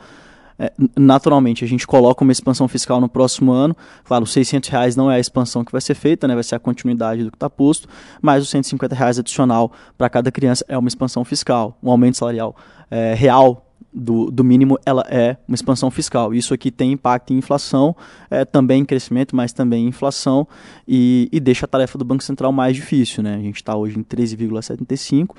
[0.98, 3.76] naturalmente a gente coloca uma expansão fiscal no próximo ano.
[4.04, 6.56] Claro, os 600 reais não é a expansão que vai ser feita, né, vai ser
[6.56, 7.88] a continuidade do que está posto,
[8.22, 11.78] mas os 150 reais adicional para cada criança é uma expansão fiscal.
[11.82, 12.56] Um aumento salarial
[12.92, 16.34] é, real do, do mínimo ela é uma expansão fiscal.
[16.34, 17.96] Isso aqui tem impacto em inflação,
[18.30, 20.48] é, também em crescimento, mas também em inflação,
[20.88, 23.24] e, e deixa a tarefa do Banco Central mais difícil.
[23.24, 23.36] Né?
[23.36, 25.36] A gente está hoje em 13,75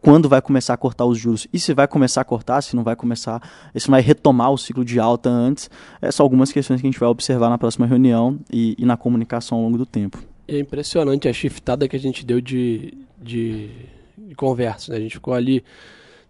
[0.00, 2.82] quando vai começar a cortar os juros e se vai começar a cortar, se não
[2.82, 3.42] vai começar,
[3.74, 5.70] se vai retomar o ciclo de alta antes,
[6.00, 8.96] é, são algumas questões que a gente vai observar na próxima reunião e, e na
[8.96, 10.22] comunicação ao longo do tempo.
[10.46, 13.70] É impressionante a shiftada que a gente deu de, de,
[14.18, 14.92] de conversa.
[14.92, 14.98] Né?
[14.98, 15.64] A gente ficou ali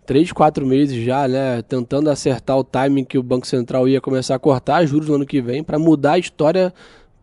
[0.07, 4.35] três, quatro meses já, né, tentando acertar o timing que o Banco Central ia começar
[4.35, 6.73] a cortar juros no ano que vem para mudar a história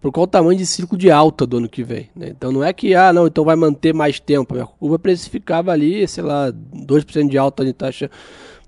[0.02, 2.10] por qual tamanho de ciclo de alta do ano que vem.
[2.16, 2.30] Né?
[2.30, 4.60] Então não é que, ah, não, então vai manter mais tempo.
[4.60, 8.10] A curva precificava ali, sei lá, 2% de alta de taxa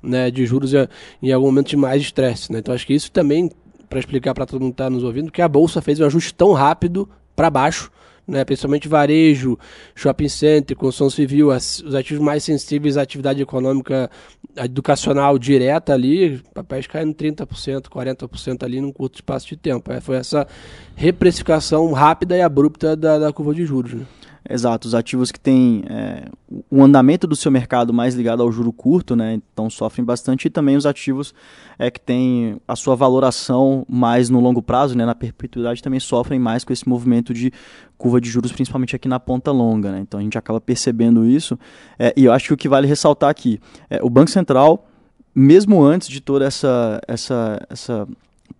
[0.02, 0.74] né, de juros
[1.22, 2.52] em algum momento de mais estresse.
[2.52, 2.60] Né?
[2.60, 3.50] Então acho que isso também,
[3.90, 6.34] para explicar para todo mundo que está nos ouvindo, que a Bolsa fez um ajuste
[6.36, 7.92] tão rápido para baixo
[8.28, 9.58] né, principalmente varejo,
[9.96, 14.10] shopping center, construção civil, as, os ativos mais sensíveis à atividade econômica
[14.56, 19.92] educacional direta ali, papéis caindo 30%, 40% ali num curto espaço de tempo.
[19.92, 20.48] É, foi essa
[20.96, 23.94] reprecificação rápida e abrupta da, da curva de juros.
[23.94, 24.06] Né?
[24.50, 26.26] Exato, os ativos que têm é,
[26.70, 30.50] o andamento do seu mercado mais ligado ao juro curto, né, então sofrem bastante, e
[30.50, 31.34] também os ativos
[31.80, 36.40] é, que têm a sua valoração mais no longo prazo, né, na perpetuidade, também sofrem
[36.40, 37.54] mais com esse movimento de
[37.98, 39.94] curva de juros, principalmente aqui na ponta longa.
[39.94, 41.58] Né, então a gente acaba percebendo isso,
[41.98, 44.90] é, e eu acho que o que vale ressaltar aqui, é, o Banco Central,
[45.34, 48.08] mesmo antes de toda essa, essa, essa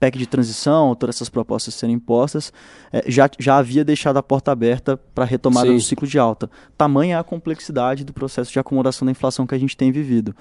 [0.04, 2.52] PEC de transição, todas essas propostas serem impostas,
[2.92, 5.76] é, já, já havia deixado a porta aberta para a retomada Sim.
[5.76, 6.50] do ciclo de alta.
[6.78, 10.36] Tamanha a complexidade do processo de acomodação da inflação que a gente tem vivido.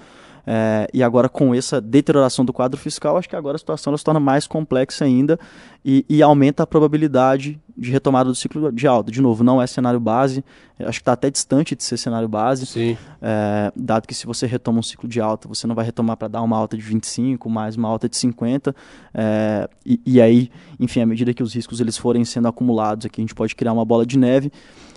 [0.45, 4.03] É, e agora, com essa deterioração do quadro fiscal, acho que agora a situação se
[4.03, 5.39] torna mais complexa ainda
[5.85, 9.11] e, e, aumenta a probabilidade de retomada do ciclo de alta.
[9.11, 10.43] De novo, não é cenário base,
[10.79, 14.79] acho que está até distante de ser cenário base, é, dado que se você retoma
[14.79, 17.75] um ciclo de alta, você não vai retomar para dar uma alta de 25, mais
[17.75, 18.75] uma alta de 50,
[19.13, 23.21] é, e, e aí, enfim, à medida que os riscos eles forem sendo acumulados, aqui
[23.21, 24.51] a gente pode criar uma bola de neve,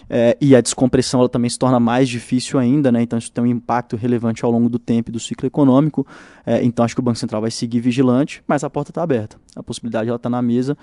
[0.09, 3.03] é, e a descompressão ela também se torna mais difícil ainda, né?
[3.03, 6.07] então isso tem um impacto relevante ao longo do tempo e do ciclo econômico.
[6.45, 9.37] É, então acho que o Banco Central vai seguir vigilante, mas a porta está aberta.
[9.55, 10.77] A possibilidade está na mesa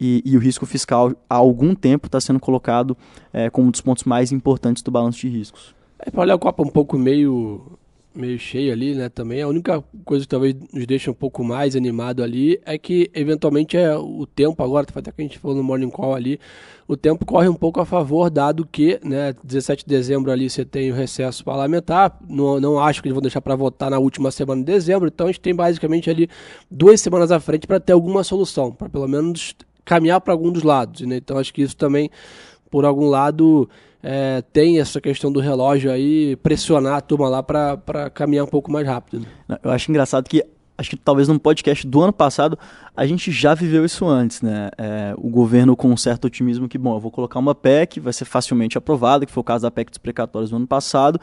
[0.00, 2.96] e, e, o risco fiscal há algum tempo está sendo colocado
[3.32, 5.74] é, como um dos pontos mais importantes do balanço de riscos.
[5.98, 7.78] É, para olhar o copo um pouco meio
[8.20, 9.42] meio cheio ali, né, também.
[9.42, 13.76] A única coisa que talvez nos deixe um pouco mais animado ali é que, eventualmente,
[13.76, 16.38] é o tempo agora, até que a gente falou no Morning Call ali,
[16.86, 20.64] o tempo corre um pouco a favor, dado que, né, 17 de dezembro ali você
[20.64, 24.30] tem o recesso parlamentar, não, não acho que eles vão deixar para votar na última
[24.30, 26.28] semana de dezembro, então a gente tem basicamente ali
[26.70, 29.54] duas semanas à frente para ter alguma solução, para pelo menos
[29.84, 31.16] caminhar para algum dos lados, né?
[31.16, 32.10] Então acho que isso também,
[32.70, 33.68] por algum lado
[34.02, 38.70] é, tem essa questão do relógio aí, pressionar a turma lá para caminhar um pouco
[38.70, 39.26] mais rápido.
[39.46, 39.58] Né?
[39.62, 40.44] Eu acho engraçado que,
[40.76, 42.58] acho que talvez num podcast do ano passado,
[42.96, 44.70] a gente já viveu isso antes, né?
[44.78, 48.12] É, o governo com um certo otimismo que, bom, eu vou colocar uma PEC, vai
[48.12, 51.20] ser facilmente aprovada, que foi o caso da PEC dos precatórios do ano passado,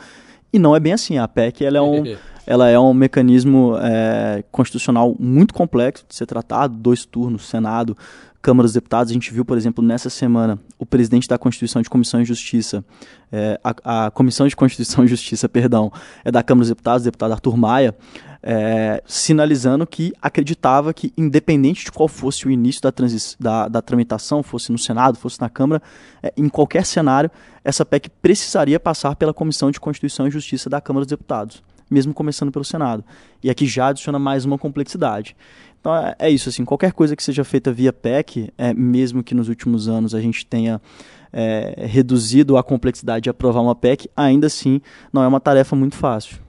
[0.54, 1.18] e não é bem assim.
[1.18, 2.04] A PEC ela é um,
[2.46, 7.98] ela é um mecanismo é, constitucional muito complexo de ser tratado, dois turnos, Senado,
[8.42, 11.90] Câmara dos Deputados, a gente viu, por exemplo, nessa semana, o presidente da Constituição de
[11.90, 12.84] Comissão de Justiça,
[13.32, 15.92] é, a, a, Comissão de Constituição e Justiça, perdão,
[16.24, 17.96] é da Câmara dos Deputados, o deputado Arthur Maia,
[18.42, 22.94] é, sinalizando que acreditava que, independente de qual fosse o início da,
[23.40, 25.82] da, da tramitação, fosse no Senado, fosse na Câmara,
[26.22, 27.30] é, em qualquer cenário,
[27.64, 32.14] essa PEC precisaria passar pela Comissão de Constituição e Justiça da Câmara dos Deputados, mesmo
[32.14, 33.04] começando pelo Senado.
[33.44, 35.36] E aqui já adiciona mais uma complexidade.
[35.88, 39.34] Então é, é, isso, assim, qualquer coisa que seja feita via PEC, é, mesmo que
[39.34, 40.82] nos últimos anos a gente tenha
[41.32, 44.82] é, reduzido a complexidade de aprovar uma PEC, ainda assim
[45.14, 46.40] não é uma tarefa muito fácil.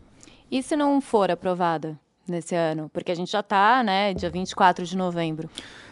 [0.51, 1.97] E se não for aprovada
[2.27, 2.91] nesse ano?
[2.93, 5.49] Porque a gente já está, né, dia 24 de novembro.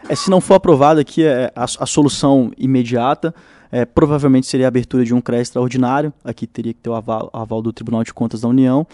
[0.08, 3.32] É, se não for aprovada aqui, é a, a solução imediata
[3.70, 7.30] é, provavelmente seria a abertura de um CREA extraordinário, aqui teria que ter o aval,
[7.32, 8.86] aval do Tribunal de Contas da União,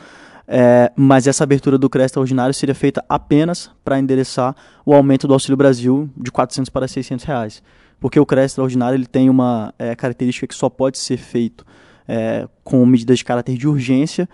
[0.46, 5.34] é, mas essa abertura do crédito extraordinário seria feita apenas para endereçar o aumento do
[5.34, 7.62] Auxílio Brasil de 400 para 600 reais.
[8.00, 11.64] Porque o crédito extraordinário ele tem uma é, característica que só pode ser feito
[12.08, 14.28] é, com medidas de caráter de urgência.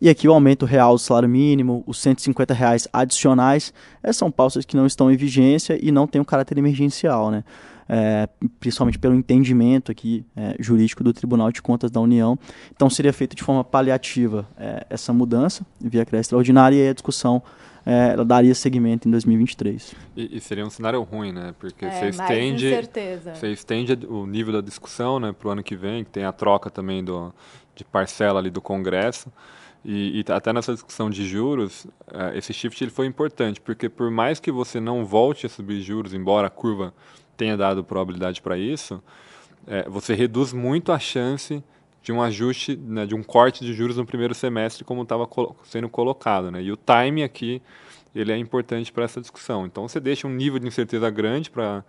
[0.00, 3.72] E aqui o aumento real do salário mínimo, os 150 reais adicionais,
[4.02, 7.30] é, são pautas que não estão em vigência e não têm um caráter emergencial.
[7.30, 7.44] Né?
[7.94, 8.26] É,
[8.58, 12.38] principalmente pelo entendimento aqui é, jurídico do Tribunal de Contas da União.
[12.74, 17.42] Então seria feita de forma paliativa é, essa mudança via crédito extraordinária e a discussão
[17.84, 19.94] é, ela daria seguimento em 2023.
[20.16, 21.54] E, e, seria um cenário ruim, né?
[21.58, 22.70] Porque é, você estende,
[23.34, 26.32] você estende o nível da discussão, né, para o ano que vem, que tem a
[26.32, 27.34] troca também do,
[27.74, 29.30] de parcela ali do Congresso.
[29.84, 34.10] E, e até nessa discussão de juros, uh, esse shift ele foi importante, porque por
[34.12, 36.94] mais que você não volte a subir juros, embora a curva
[37.42, 39.02] tenha dado probabilidade para isso,
[39.66, 41.60] é, você reduz muito a chance
[42.00, 45.28] de um ajuste, né, de um corte de juros no primeiro semestre, como estava
[45.64, 46.52] sendo colocado.
[46.52, 46.62] Né?
[46.62, 47.60] E o time aqui
[48.14, 49.66] ele é importante para essa discussão.
[49.66, 51.84] Então você deixa um nível de incerteza grande para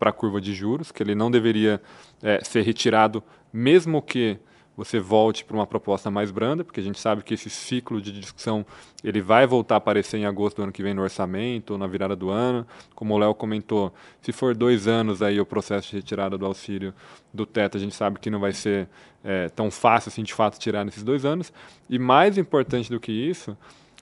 [0.00, 1.82] a curva de juros, que ele não deveria
[2.22, 4.38] é, ser retirado, mesmo que
[4.76, 8.12] você volte para uma proposta mais branda, porque a gente sabe que esse ciclo de
[8.12, 8.64] discussão
[9.04, 11.86] ele vai voltar a aparecer em agosto do ano que vem no orçamento ou na
[11.86, 12.66] virada do ano.
[12.94, 16.94] Como o Léo comentou, se for dois anos aí o processo de retirada do auxílio
[17.32, 18.88] do teto, a gente sabe que não vai ser
[19.22, 21.52] é, tão fácil assim de fato tirar nesses dois anos.
[21.88, 23.56] E mais importante do que isso,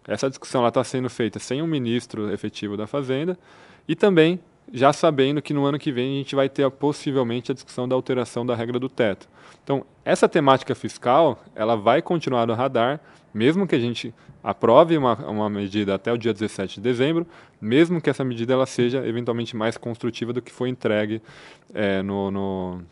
[0.07, 3.37] essa discussão está sendo feita sem um ministro efetivo da Fazenda
[3.89, 4.41] e também
[4.73, 7.95] já sabendo que no ano que vem a gente vai ter possivelmente a discussão da
[7.95, 9.29] alteração da regra do teto.
[9.63, 13.01] Então, essa temática fiscal, ela vai continuar no radar,
[13.33, 17.27] mesmo que a gente aprove uma, uma medida até o dia 17 de dezembro,
[17.61, 21.21] mesmo que essa medida ela seja eventualmente mais construtiva do que foi entregue
[21.75, 22.83] é, no, no,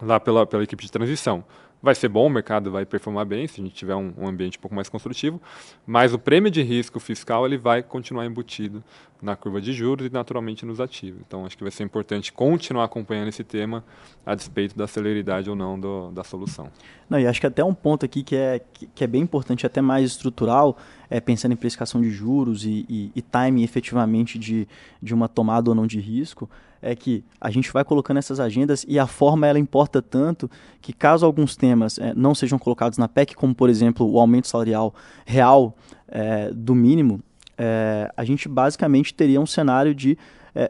[0.00, 1.44] lá pela, pela equipe de transição
[1.82, 4.58] vai ser bom, o mercado vai performar bem se a gente tiver um, um, ambiente
[4.58, 5.40] um pouco mais construtivo,
[5.86, 8.82] mas o prêmio de risco fiscal ele vai continuar embutido
[9.20, 11.20] na curva de juros e naturalmente nos ativos.
[11.26, 13.84] Então acho que vai ser importante continuar acompanhando esse tema
[14.24, 16.70] a despeito da celeridade ou não do, da solução.
[17.08, 18.60] Não, e acho que até um ponto aqui que é,
[18.94, 20.76] que é bem importante, até mais estrutural,
[21.08, 24.66] é pensando em precificação de juros e, e, e timing efetivamente de,
[25.02, 26.48] de uma tomada ou não de risco,
[26.82, 30.50] é que a gente vai colocando essas agendas e a forma ela importa tanto
[30.80, 34.48] que caso alguns temas é, não sejam colocados na PEC, como por exemplo o aumento
[34.48, 34.94] salarial
[35.26, 35.74] real
[36.08, 37.20] é, do mínimo,
[37.56, 40.16] é, a gente basicamente teria um cenário de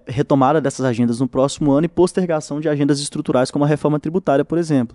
[0.07, 4.45] retomada dessas agendas no próximo ano e postergação de agendas estruturais como a reforma tributária,
[4.45, 4.95] por exemplo.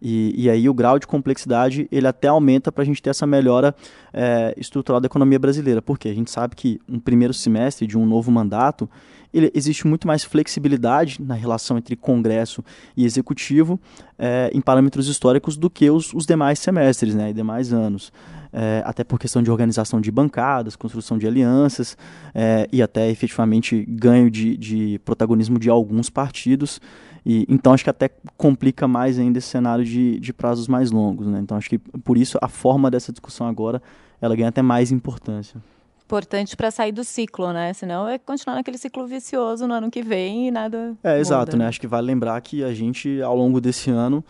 [0.00, 3.26] E, e, aí o grau de complexidade ele até aumenta para a gente ter essa
[3.26, 3.74] melhora
[4.12, 5.80] é, estrutural da economia brasileira.
[5.80, 8.88] Porque a gente sabe que um primeiro semestre de um novo mandato
[9.32, 12.64] ele, existe muito mais flexibilidade na relação entre Congresso
[12.96, 13.78] e Executivo
[14.18, 18.12] é, em parâmetros históricos do que os, os demais semestres né, e demais anos.
[18.52, 21.98] É, até por questão de organização de bancadas, construção de alianças
[22.34, 26.80] é, e até efetivamente ganho de, de protagonismo de alguns partidos.
[27.26, 31.26] E, então acho que até complica mais ainda esse cenário de, de prazos mais longos.
[31.26, 31.40] Né?
[31.40, 33.82] Então acho que por isso a forma dessa discussão agora
[34.22, 35.60] ela ganha até mais importância.
[36.04, 37.72] Importante para sair do ciclo, né?
[37.72, 40.94] Senão é continuar naquele ciclo vicioso no ano que vem e nada.
[41.02, 41.18] É, muda.
[41.18, 41.66] exato, né?
[41.66, 44.24] Acho que vale lembrar que a gente, ao longo desse ano,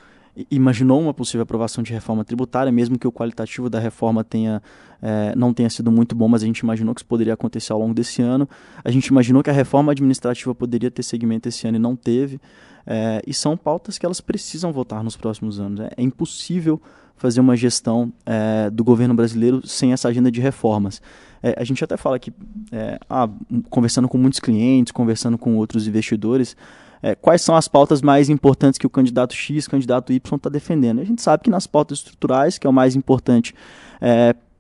[0.51, 4.63] imaginou uma possível aprovação de reforma tributária, mesmo que o qualitativo da reforma tenha,
[5.03, 7.79] é, não tenha sido muito bom, mas a gente imaginou que isso poderia acontecer ao
[7.79, 8.49] longo desse ano.
[8.83, 12.41] A gente imaginou que a reforma administrativa poderia ter segmento esse ano e não teve.
[12.87, 15.81] É, e são pautas que elas precisam votar nos próximos anos.
[15.81, 16.81] É, é impossível
[17.17, 21.01] fazer uma gestão é, do governo brasileiro sem essa agenda de reformas.
[21.43, 22.33] É, a gente até fala que,
[22.71, 23.29] é, ah,
[23.71, 26.57] conversando com muitos clientes, conversando com outros investidores,
[27.03, 31.01] é, quais são as pautas mais importantes que o candidato X, candidato Y está defendendo.
[31.01, 33.55] A gente sabe que nas pautas estruturais, que é o mais importante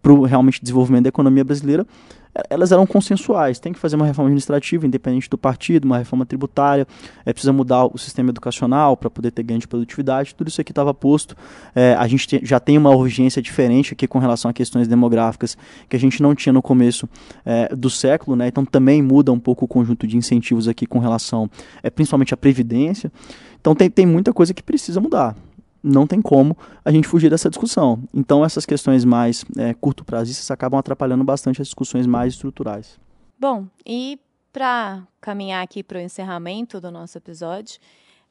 [0.07, 1.85] para o realmente desenvolvimento da economia brasileira,
[2.49, 3.59] elas eram consensuais.
[3.59, 6.87] Tem que fazer uma reforma administrativa, independente do partido, uma reforma tributária,
[7.25, 10.71] é, precisa mudar o sistema educacional para poder ter ganho de produtividade, tudo isso aqui
[10.71, 11.37] estava posto.
[11.75, 15.59] É, a gente te, já tem uma urgência diferente aqui com relação a questões demográficas
[15.89, 17.09] que a gente não tinha no começo
[17.45, 18.47] é, do século, né?
[18.47, 21.51] então também muda um pouco o conjunto de incentivos aqui com relação,
[21.83, 23.11] é, principalmente à previdência.
[23.61, 25.35] Então tem, tem muita coisa que precisa mudar
[25.87, 28.03] não tem como a gente fugir dessa discussão.
[28.13, 32.99] Então, essas questões mais é, curto prazistas acabam atrapalhando bastante as discussões mais estruturais.
[33.39, 34.19] Bom, e
[34.53, 37.79] para caminhar aqui para o encerramento do nosso episódio,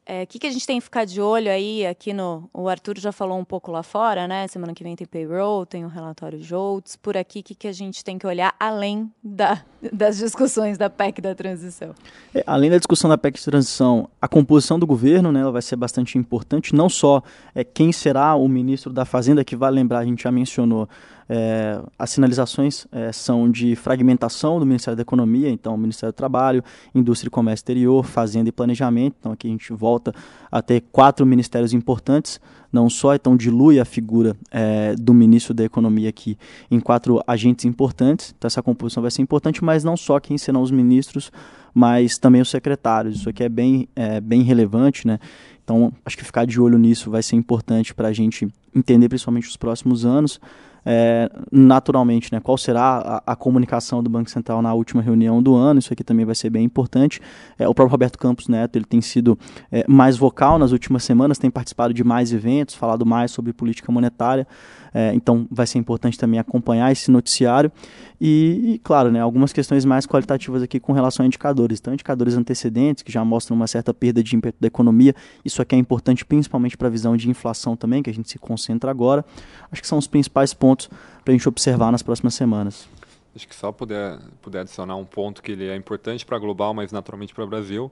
[0.08, 2.47] o é, que, que a gente tem que ficar de olho aí aqui no.
[2.53, 4.47] O Arthur já falou um pouco lá fora, né?
[4.47, 6.95] Semana que vem tem payroll, tem o um relatório JOLTS.
[6.95, 10.91] Por aqui, o que, que a gente tem que olhar além da, das discussões da
[10.91, 11.95] PEC da transição?
[12.36, 15.64] É, além da discussão da PEC de transição, a composição do governo né, ela vai
[15.64, 16.76] ser bastante importante.
[16.76, 17.24] Não só
[17.56, 20.88] é, quem será o ministro da Fazenda, que vai lembrar, a gente já mencionou
[21.28, 26.63] é, as sinalizações é, são de fragmentação do Ministério da Economia, então Ministério do Trabalho,
[26.93, 29.15] Indústria e Comércio Exterior, Fazenda e Planejamento.
[29.19, 30.13] Então aqui a gente volta
[30.51, 32.39] a ter quatro ministérios importantes,
[32.71, 36.38] não só, então dilui a figura é, do ministro da Economia aqui
[36.69, 38.34] em quatro agentes importantes.
[38.38, 41.32] Então essa composição vai ser importante, mas não só quem serão os ministros,
[41.73, 43.17] mas também os secretários.
[43.17, 45.19] Isso aqui é bem, é, bem relevante, né?
[45.63, 49.49] Então, acho que ficar de olho nisso vai ser importante para a gente entender, principalmente
[49.49, 50.39] os próximos anos.
[50.86, 55.56] É, naturalmente, né, qual será a, a, comunicação do Banco Central na última reunião do
[55.56, 57.20] ano, isso aqui também vai ser bem importante.
[57.58, 59.38] É, o próprio Roberto Campos Neto ele tem sido
[59.72, 63.92] é, mais vocal nas últimas semanas, tem participado de mais eventos, falado mais sobre política
[63.92, 64.48] monetária,
[64.94, 67.72] é, então vai ser importante também acompanhar esse noticiário.
[68.20, 71.80] E, e, claro, né, algumas questões mais qualitativas aqui com relação a indicadores.
[71.80, 75.14] Então, indicadores antecedentes, que já mostram uma certa perda de ímpeto da economia,
[75.44, 78.40] isso aqui é importante principalmente para a visão de inflação também, que a gente se
[78.40, 79.26] concentra agora.
[79.70, 80.74] Acho que são os principais pontos
[81.23, 82.88] para a gente observar nas próximas semanas.
[83.36, 86.91] Acho que só puder, puder adicionar um ponto que ele é importante para global, mas
[86.91, 87.91] naturalmente para o Brasil,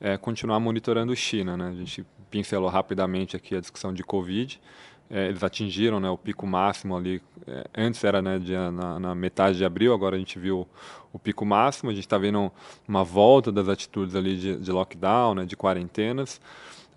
[0.00, 1.56] é continuar monitorando China.
[1.56, 1.68] Né?
[1.68, 4.60] A gente pincelou rapidamente aqui a discussão de Covid
[5.10, 7.20] é, eles atingiram né, o pico máximo ali.
[7.46, 10.68] É, antes era né, de, na, na, metade de abril, agora a gente viu
[11.12, 11.90] o pico máximo.
[11.90, 12.50] A gente está vendo
[12.86, 16.40] uma volta das atitudes ali de, de lockdown, né, de quarentenas.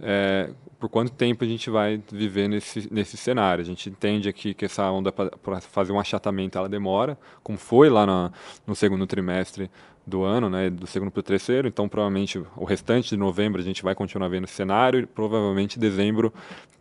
[0.03, 0.49] É,
[0.79, 3.61] por quanto tempo a gente vai viver nesse, nesse cenário?
[3.61, 7.89] A gente entende aqui que essa onda para fazer um achatamento ela demora, como foi
[7.89, 8.31] lá na,
[8.67, 9.71] no segundo trimestre
[10.05, 13.63] do ano, né, do segundo para o terceiro, então provavelmente o restante de novembro a
[13.63, 16.33] gente vai continuar vendo esse cenário e provavelmente dezembro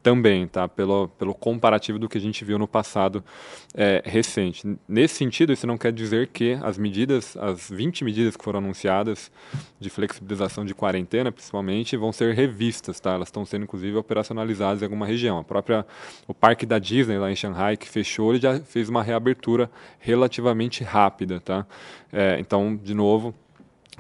[0.03, 0.69] também, tá?
[0.69, 3.25] Pelo, pelo comparativo do que a gente viu no passado
[3.73, 4.77] é, recente.
[4.89, 9.31] Nesse sentido, isso não quer dizer que as medidas, as 20 medidas que foram anunciadas
[9.79, 13.13] de flexibilização de quarentena, principalmente, vão ser revistas, tá?
[13.13, 15.39] Elas estão sendo, inclusive, operacionalizadas em alguma região.
[15.39, 15.87] A própria,
[16.27, 19.71] o parque da Disney lá em Shanghai, que fechou, ele já fez uma reabertura
[20.01, 21.65] relativamente rápida, tá?
[22.13, 23.12] É, então, de novo,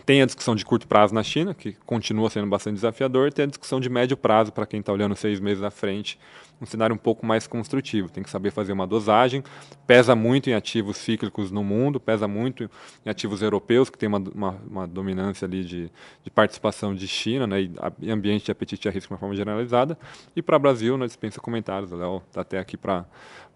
[0.05, 3.49] tem a discussão de curto prazo na China, que continua sendo bastante desafiador, tem a
[3.49, 6.19] discussão de médio prazo para quem está olhando seis meses à frente,
[6.61, 8.09] um cenário um pouco mais construtivo.
[8.09, 9.43] Tem que saber fazer uma dosagem,
[9.87, 12.71] pesa muito em ativos cíclicos no mundo, pesa muito
[13.05, 15.91] em ativos europeus, que tem uma, uma, uma dominância ali de,
[16.23, 17.69] de, participação de China, né,
[18.01, 19.99] e ambiente de apetite a risco de uma forma generalizada.
[20.35, 23.05] E para o Brasil, não dispensa comentários, o Léo está até aqui para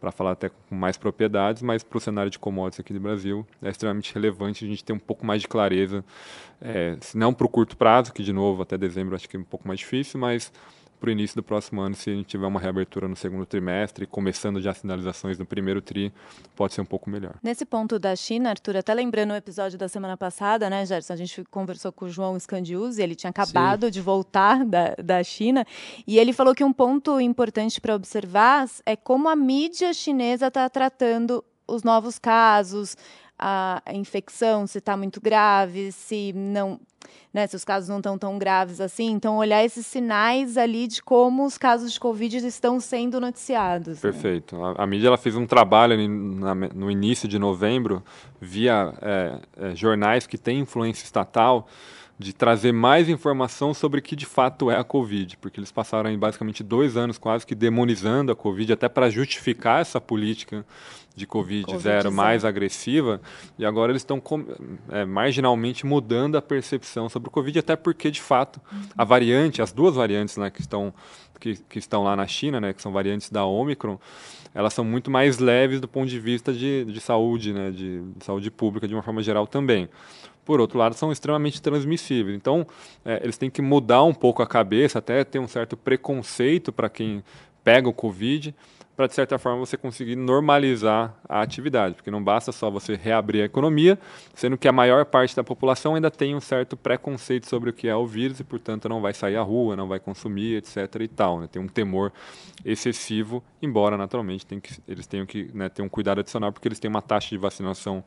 [0.01, 3.47] para falar até com mais propriedades, mas para o cenário de commodities aqui do Brasil
[3.62, 6.05] é extremamente relevante a gente ter um pouco mais de clareza,
[6.61, 9.40] é, se não para o curto prazo, que de novo até dezembro acho que é
[9.40, 10.53] um pouco mais difícil, mas
[10.99, 14.07] para o início do próximo ano, se a gente tiver uma reabertura no segundo trimestre,
[14.07, 16.12] começando já sinalizações no primeiro tri,
[16.55, 17.34] pode ser um pouco melhor.
[17.42, 21.12] Nesse ponto da China, Arthur, até lembrando o episódio da semana passada, né, Gerson?
[21.12, 23.92] A gente conversou com o João Scandiuzzi, ele tinha acabado Sim.
[23.92, 25.64] de voltar da, da China,
[26.07, 30.68] e ele falou que um ponto importante para observar é como a mídia chinesa está
[30.68, 32.97] tratando os novos casos,
[33.39, 36.80] a infecção, se está muito grave, se não
[37.32, 39.11] né, se os casos não estão tão graves assim.
[39.11, 44.03] Então, olhar esses sinais ali de como os casos de Covid estão sendo noticiados.
[44.03, 44.11] Né?
[44.11, 44.57] Perfeito.
[44.57, 44.74] Né?
[44.78, 48.03] A, a, mídia ela fez um trabalho na, no início de novembro,
[48.41, 51.68] via é, é, jornais que têm influência estatal,
[52.19, 56.09] de trazer mais informação sobre o que de fato é a Covid, porque eles passaram
[56.09, 60.64] aí basicamente dois anos quase que demonizando a Covid, até para justificar essa política
[61.14, 63.21] de Covid, COVID zero mais agressiva,
[63.59, 64.23] e agora eles estão
[64.91, 68.61] é, marginalmente mudando a percepção sobre o Covid, até porque, de fato,
[68.97, 70.93] a variante, as duas variantes né, que, estão,
[71.39, 73.99] que, que estão lá na China, né, que são variantes da Omicron,
[74.55, 78.25] elas são muito mais leves do ponto de vista de, de saúde, né, de, de
[78.25, 79.89] saúde pública de uma forma geral também
[80.47, 82.36] por outro lado, são extremamente transmissíveis.
[82.36, 82.64] Então,
[83.05, 86.88] é, eles têm que mudar um pouco a cabeça, até ter um certo preconceito para
[86.88, 87.22] quem
[87.64, 88.55] pega o Covid,
[88.97, 93.42] para de certa forma você conseguir normalizar a atividade, porque não basta só você reabrir
[93.42, 93.99] a economia,
[94.34, 97.88] sendo que a maior parte da população ainda tem um certo preconceito sobre o que
[97.88, 101.01] é o vírus e, portanto, não vai sair à rua, não vai consumir, etc.
[101.01, 101.40] e tal.
[101.40, 101.49] Né?
[101.49, 102.12] Tem um temor
[102.64, 106.88] excessivo, embora naturalmente que, eles tenham que né, ter um cuidado adicional, porque eles têm
[106.88, 108.03] uma taxa de vacinação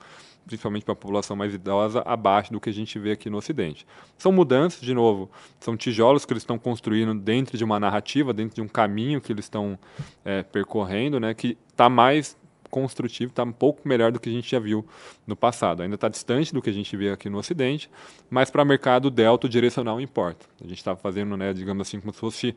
[0.46, 3.86] principalmente para a população mais idosa, abaixo do que a gente vê aqui no Ocidente.
[4.18, 5.30] São mudanças, de novo,
[5.60, 9.32] são tijolos que eles estão construindo dentro de uma narrativa, dentro de um caminho que
[9.32, 9.78] eles estão
[10.24, 12.38] é, percorrendo, né, que está mais
[12.70, 14.86] construtivo, está um pouco melhor do que a gente já viu
[15.26, 15.82] no passado.
[15.82, 17.90] Ainda está distante do que a gente vê aqui no Ocidente,
[18.30, 20.46] mas para o mercado delta direcional importa.
[20.64, 22.56] A gente está fazendo, né, digamos assim, como se fosse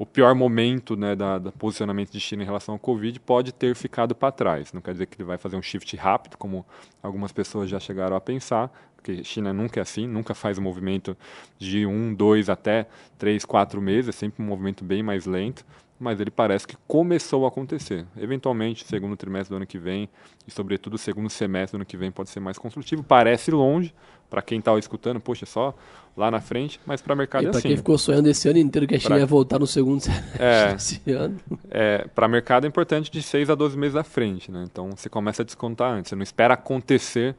[0.00, 3.74] o pior momento né, da, da, posicionamento de China em relação ao Covid pode ter
[3.74, 4.72] ficado para trás.
[4.72, 6.64] Não quer dizer que ele vai fazer um shift rápido, como
[7.02, 11.14] algumas pessoas já chegaram a pensar, porque China nunca é assim, nunca faz um movimento
[11.58, 12.86] de um, dois até
[13.18, 15.66] três, quatro meses, é sempre um movimento bem mais lento
[16.00, 18.06] mas ele parece que começou a acontecer.
[18.16, 20.08] Eventualmente, segundo trimestre do ano que vem,
[20.48, 23.04] e sobretudo segundo semestre do ano que vem, pode ser mais construtivo.
[23.04, 23.94] Parece longe,
[24.30, 25.74] para quem está escutando, poxa, só
[26.16, 27.60] lá na frente, mas para o mercado e é assim.
[27.60, 29.18] Para quem ficou sonhando esse ano inteiro que a China pra...
[29.18, 31.38] ia voltar no segundo semestre é, desse ano.
[31.70, 34.64] É, para o mercado é importante de 6 a 12 meses à frente, né?
[34.70, 37.36] Então você começa a descontar antes, você não espera acontecer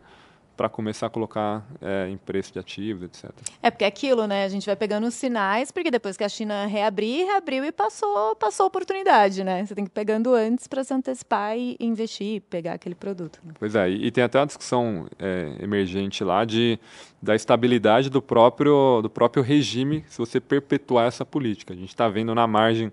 [0.62, 3.32] para começar a colocar é, em preço de ativos, etc.
[3.64, 4.46] É porque é aquilo, né?
[4.46, 8.36] A gente vai pegando os sinais, porque depois que a China reabrir, reabriu e passou,
[8.36, 9.66] passou a oportunidade, né?
[9.66, 13.40] Você tem que ir pegando antes para se antecipar e investir, pegar aquele produto.
[13.44, 13.54] Né?
[13.58, 16.78] Pois é, e tem até uma discussão é, emergente lá de
[17.20, 21.74] da estabilidade do próprio do próprio regime se você perpetuar essa política.
[21.74, 22.92] A gente está vendo na margem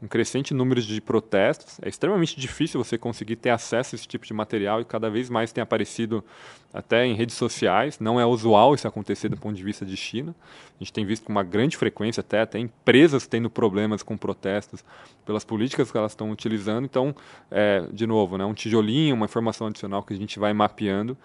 [0.00, 1.78] um crescente número de protestos.
[1.82, 5.28] É extremamente difícil você conseguir ter acesso a esse tipo de material e cada vez
[5.28, 6.24] mais tem aparecido
[6.72, 7.98] até em redes sociais.
[7.98, 10.34] Não é usual isso acontecer do ponto de vista de China.
[10.76, 14.84] A gente tem visto com uma grande frequência até, até empresas tendo problemas com protestos
[15.26, 16.84] pelas políticas que elas estão utilizando.
[16.84, 17.14] Então,
[17.50, 21.16] é, de novo, né, um tijolinho, uma informação adicional que a gente vai mapeando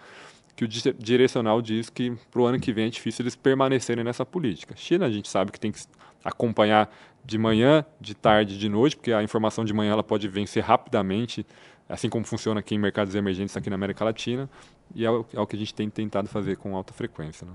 [0.55, 4.23] que o direcional diz que para o ano que vem é difícil eles permanecerem nessa
[4.23, 4.75] política.
[4.77, 5.79] China, a gente sabe que tem que
[6.23, 6.93] acompanhar
[7.25, 11.45] de manhã, de tarde, de noite, porque a informação de manhã ela pode vencer rapidamente,
[11.87, 14.49] assim como funciona aqui em mercados emergentes aqui na América Latina,
[14.93, 17.45] e é o, é o que a gente tem tentado fazer com alta frequência.
[17.45, 17.53] Né?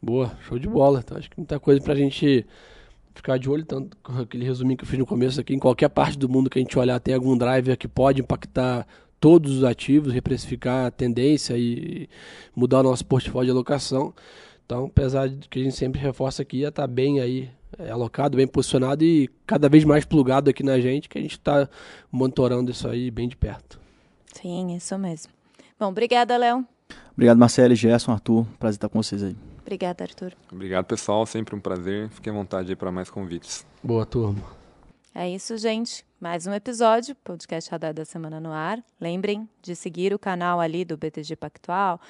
[0.00, 1.00] Boa, show de bola.
[1.04, 2.46] Então, acho que muita coisa para a gente
[3.14, 6.18] ficar de olho, tanto aquele resuminho que eu fiz no começo aqui, em qualquer parte
[6.18, 8.86] do mundo que a gente olhar, tem algum driver que pode impactar
[9.18, 12.08] todos os ativos, reprecificar a tendência e
[12.54, 14.14] mudar o nosso portfólio de alocação.
[14.66, 17.48] Então, apesar de que a gente sempre reforça aqui, ia estar tá bem aí
[17.78, 21.38] é, alocado, bem posicionado e cada vez mais plugado aqui na gente, que a gente
[21.38, 21.68] está
[22.10, 23.80] monitorando isso aí bem de perto.
[24.34, 25.32] Sim, isso mesmo.
[25.78, 26.66] Bom, obrigada, Léo.
[27.12, 28.44] Obrigado, Marcelo, Gerson, Arthur.
[28.58, 29.36] Prazer estar com vocês aí.
[29.60, 30.32] Obrigada, Arthur.
[30.52, 31.24] Obrigado, pessoal.
[31.26, 32.08] Sempre um prazer.
[32.10, 33.64] Fiquem à vontade aí para mais convites.
[33.82, 34.42] Boa, turma.
[35.14, 36.04] É isso, gente.
[36.20, 38.82] Mais um episódio, podcast Radar da Semana no ar.
[39.00, 42.00] Lembrem de seguir o canal ali do BTG Pactual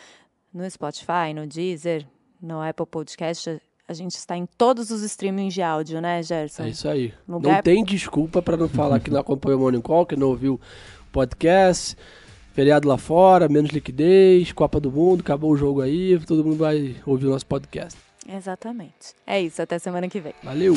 [0.53, 2.07] no Spotify, no Deezer,
[2.41, 3.61] no Apple Podcast.
[3.89, 6.65] A gente está em todos os streamings de áudio, né, Gerson?
[6.65, 7.15] É isso aí.
[7.29, 7.55] Lugar...
[7.55, 10.55] Não tem desculpa para não falar que não acompanhou o Morning Call, que não ouviu
[10.55, 11.97] o podcast.
[12.53, 16.97] Feriado lá fora, menos liquidez, Copa do Mundo, acabou o jogo aí, todo mundo vai
[17.05, 17.99] ouvir o nosso podcast.
[18.27, 19.15] Exatamente.
[19.27, 20.35] É isso, até semana que vem.
[20.43, 20.75] Valeu!